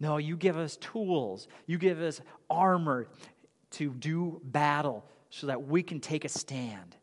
No, 0.00 0.16
you 0.16 0.36
give 0.36 0.56
us 0.56 0.76
tools, 0.76 1.48
you 1.66 1.78
give 1.78 2.00
us 2.00 2.20
armor 2.48 3.08
to 3.72 3.90
do 3.90 4.40
battle 4.44 5.04
so 5.30 5.48
that 5.48 5.66
we 5.66 5.82
can 5.82 6.00
take 6.00 6.24
a 6.24 6.28
stand 6.28 6.96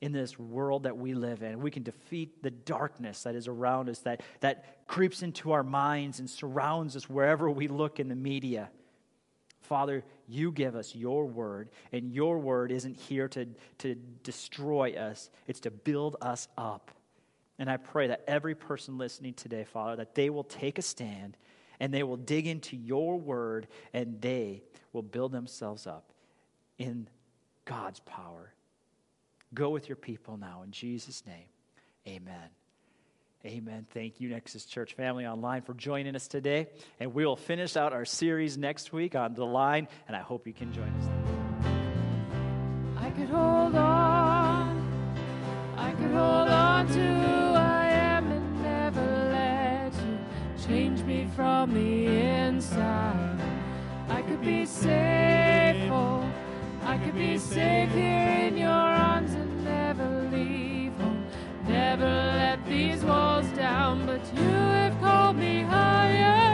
in 0.00 0.12
this 0.12 0.38
world 0.38 0.82
that 0.82 0.96
we 0.96 1.14
live 1.14 1.42
in. 1.42 1.60
We 1.60 1.70
can 1.70 1.82
defeat 1.82 2.42
the 2.42 2.50
darkness 2.50 3.22
that 3.22 3.34
is 3.34 3.48
around 3.48 3.88
us, 3.88 4.00
that, 4.00 4.22
that 4.40 4.86
creeps 4.86 5.22
into 5.22 5.52
our 5.52 5.62
minds 5.62 6.20
and 6.20 6.28
surrounds 6.28 6.96
us 6.96 7.08
wherever 7.08 7.48
we 7.50 7.68
look 7.68 7.98
in 7.98 8.08
the 8.08 8.16
media. 8.16 8.68
Father, 9.62 10.04
you 10.28 10.52
give 10.52 10.76
us 10.76 10.94
your 10.94 11.26
word, 11.26 11.70
and 11.92 12.12
your 12.12 12.38
word 12.38 12.70
isn't 12.70 12.96
here 12.96 13.26
to, 13.28 13.46
to 13.78 13.94
destroy 14.22 14.92
us, 14.92 15.30
it's 15.46 15.60
to 15.60 15.70
build 15.70 16.16
us 16.20 16.46
up. 16.58 16.90
And 17.58 17.70
I 17.70 17.78
pray 17.78 18.08
that 18.08 18.22
every 18.28 18.54
person 18.54 18.98
listening 18.98 19.34
today, 19.34 19.64
Father, 19.64 19.96
that 19.96 20.14
they 20.14 20.28
will 20.28 20.44
take 20.44 20.78
a 20.78 20.82
stand 20.82 21.36
and 21.80 21.92
they 21.92 22.02
will 22.02 22.16
dig 22.16 22.46
into 22.46 22.76
your 22.76 23.18
word 23.18 23.68
and 23.92 24.20
they 24.20 24.62
will 24.92 25.02
build 25.02 25.32
themselves 25.32 25.86
up 25.86 26.12
in 26.78 27.08
God's 27.64 28.00
power. 28.00 28.52
Go 29.54 29.70
with 29.70 29.88
your 29.88 29.96
people 29.96 30.36
now 30.36 30.62
in 30.62 30.70
Jesus' 30.70 31.22
name. 31.26 31.46
Amen. 32.06 32.50
Amen. 33.44 33.86
Thank 33.92 34.20
you, 34.20 34.28
Nexus 34.30 34.64
Church 34.64 34.94
family 34.94 35.24
online, 35.24 35.62
for 35.62 35.74
joining 35.74 36.16
us 36.16 36.26
today. 36.26 36.66
And 36.98 37.14
we 37.14 37.24
will 37.24 37.36
finish 37.36 37.76
out 37.76 37.92
our 37.92 38.04
series 38.04 38.58
next 38.58 38.92
week 38.92 39.14
on 39.14 39.34
the 39.34 39.46
line, 39.46 39.86
and 40.08 40.16
I 40.16 40.20
hope 40.20 40.46
you 40.46 40.52
can 40.52 40.72
join 40.72 40.88
us. 40.88 41.08
I 42.98 43.10
could 43.10 43.28
hold 43.28 43.76
on. 43.76 45.16
I 45.76 45.92
could 45.92 46.10
hold 46.10 46.48
on 46.48 46.88
to 46.88 47.15
from 51.66 51.74
the 51.74 52.06
inside. 52.06 53.40
I 54.08 54.22
could 54.22 54.40
be 54.42 54.66
safe, 54.66 55.90
oh, 55.90 56.24
I 56.84 56.96
could 56.98 57.14
be 57.14 57.38
safe 57.38 57.90
here 57.90 58.48
in 58.48 58.56
your 58.56 58.68
arms 58.68 59.34
and 59.34 59.64
never 59.64 60.28
leave 60.32 60.92
home. 60.94 61.26
Never 61.68 62.04
let 62.04 62.64
these 62.66 63.02
walls 63.04 63.46
down, 63.56 64.06
but 64.06 64.20
you 64.34 64.48
have 64.48 65.00
called 65.00 65.36
me 65.36 65.62
higher. 65.62 66.45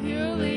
You 0.00 0.47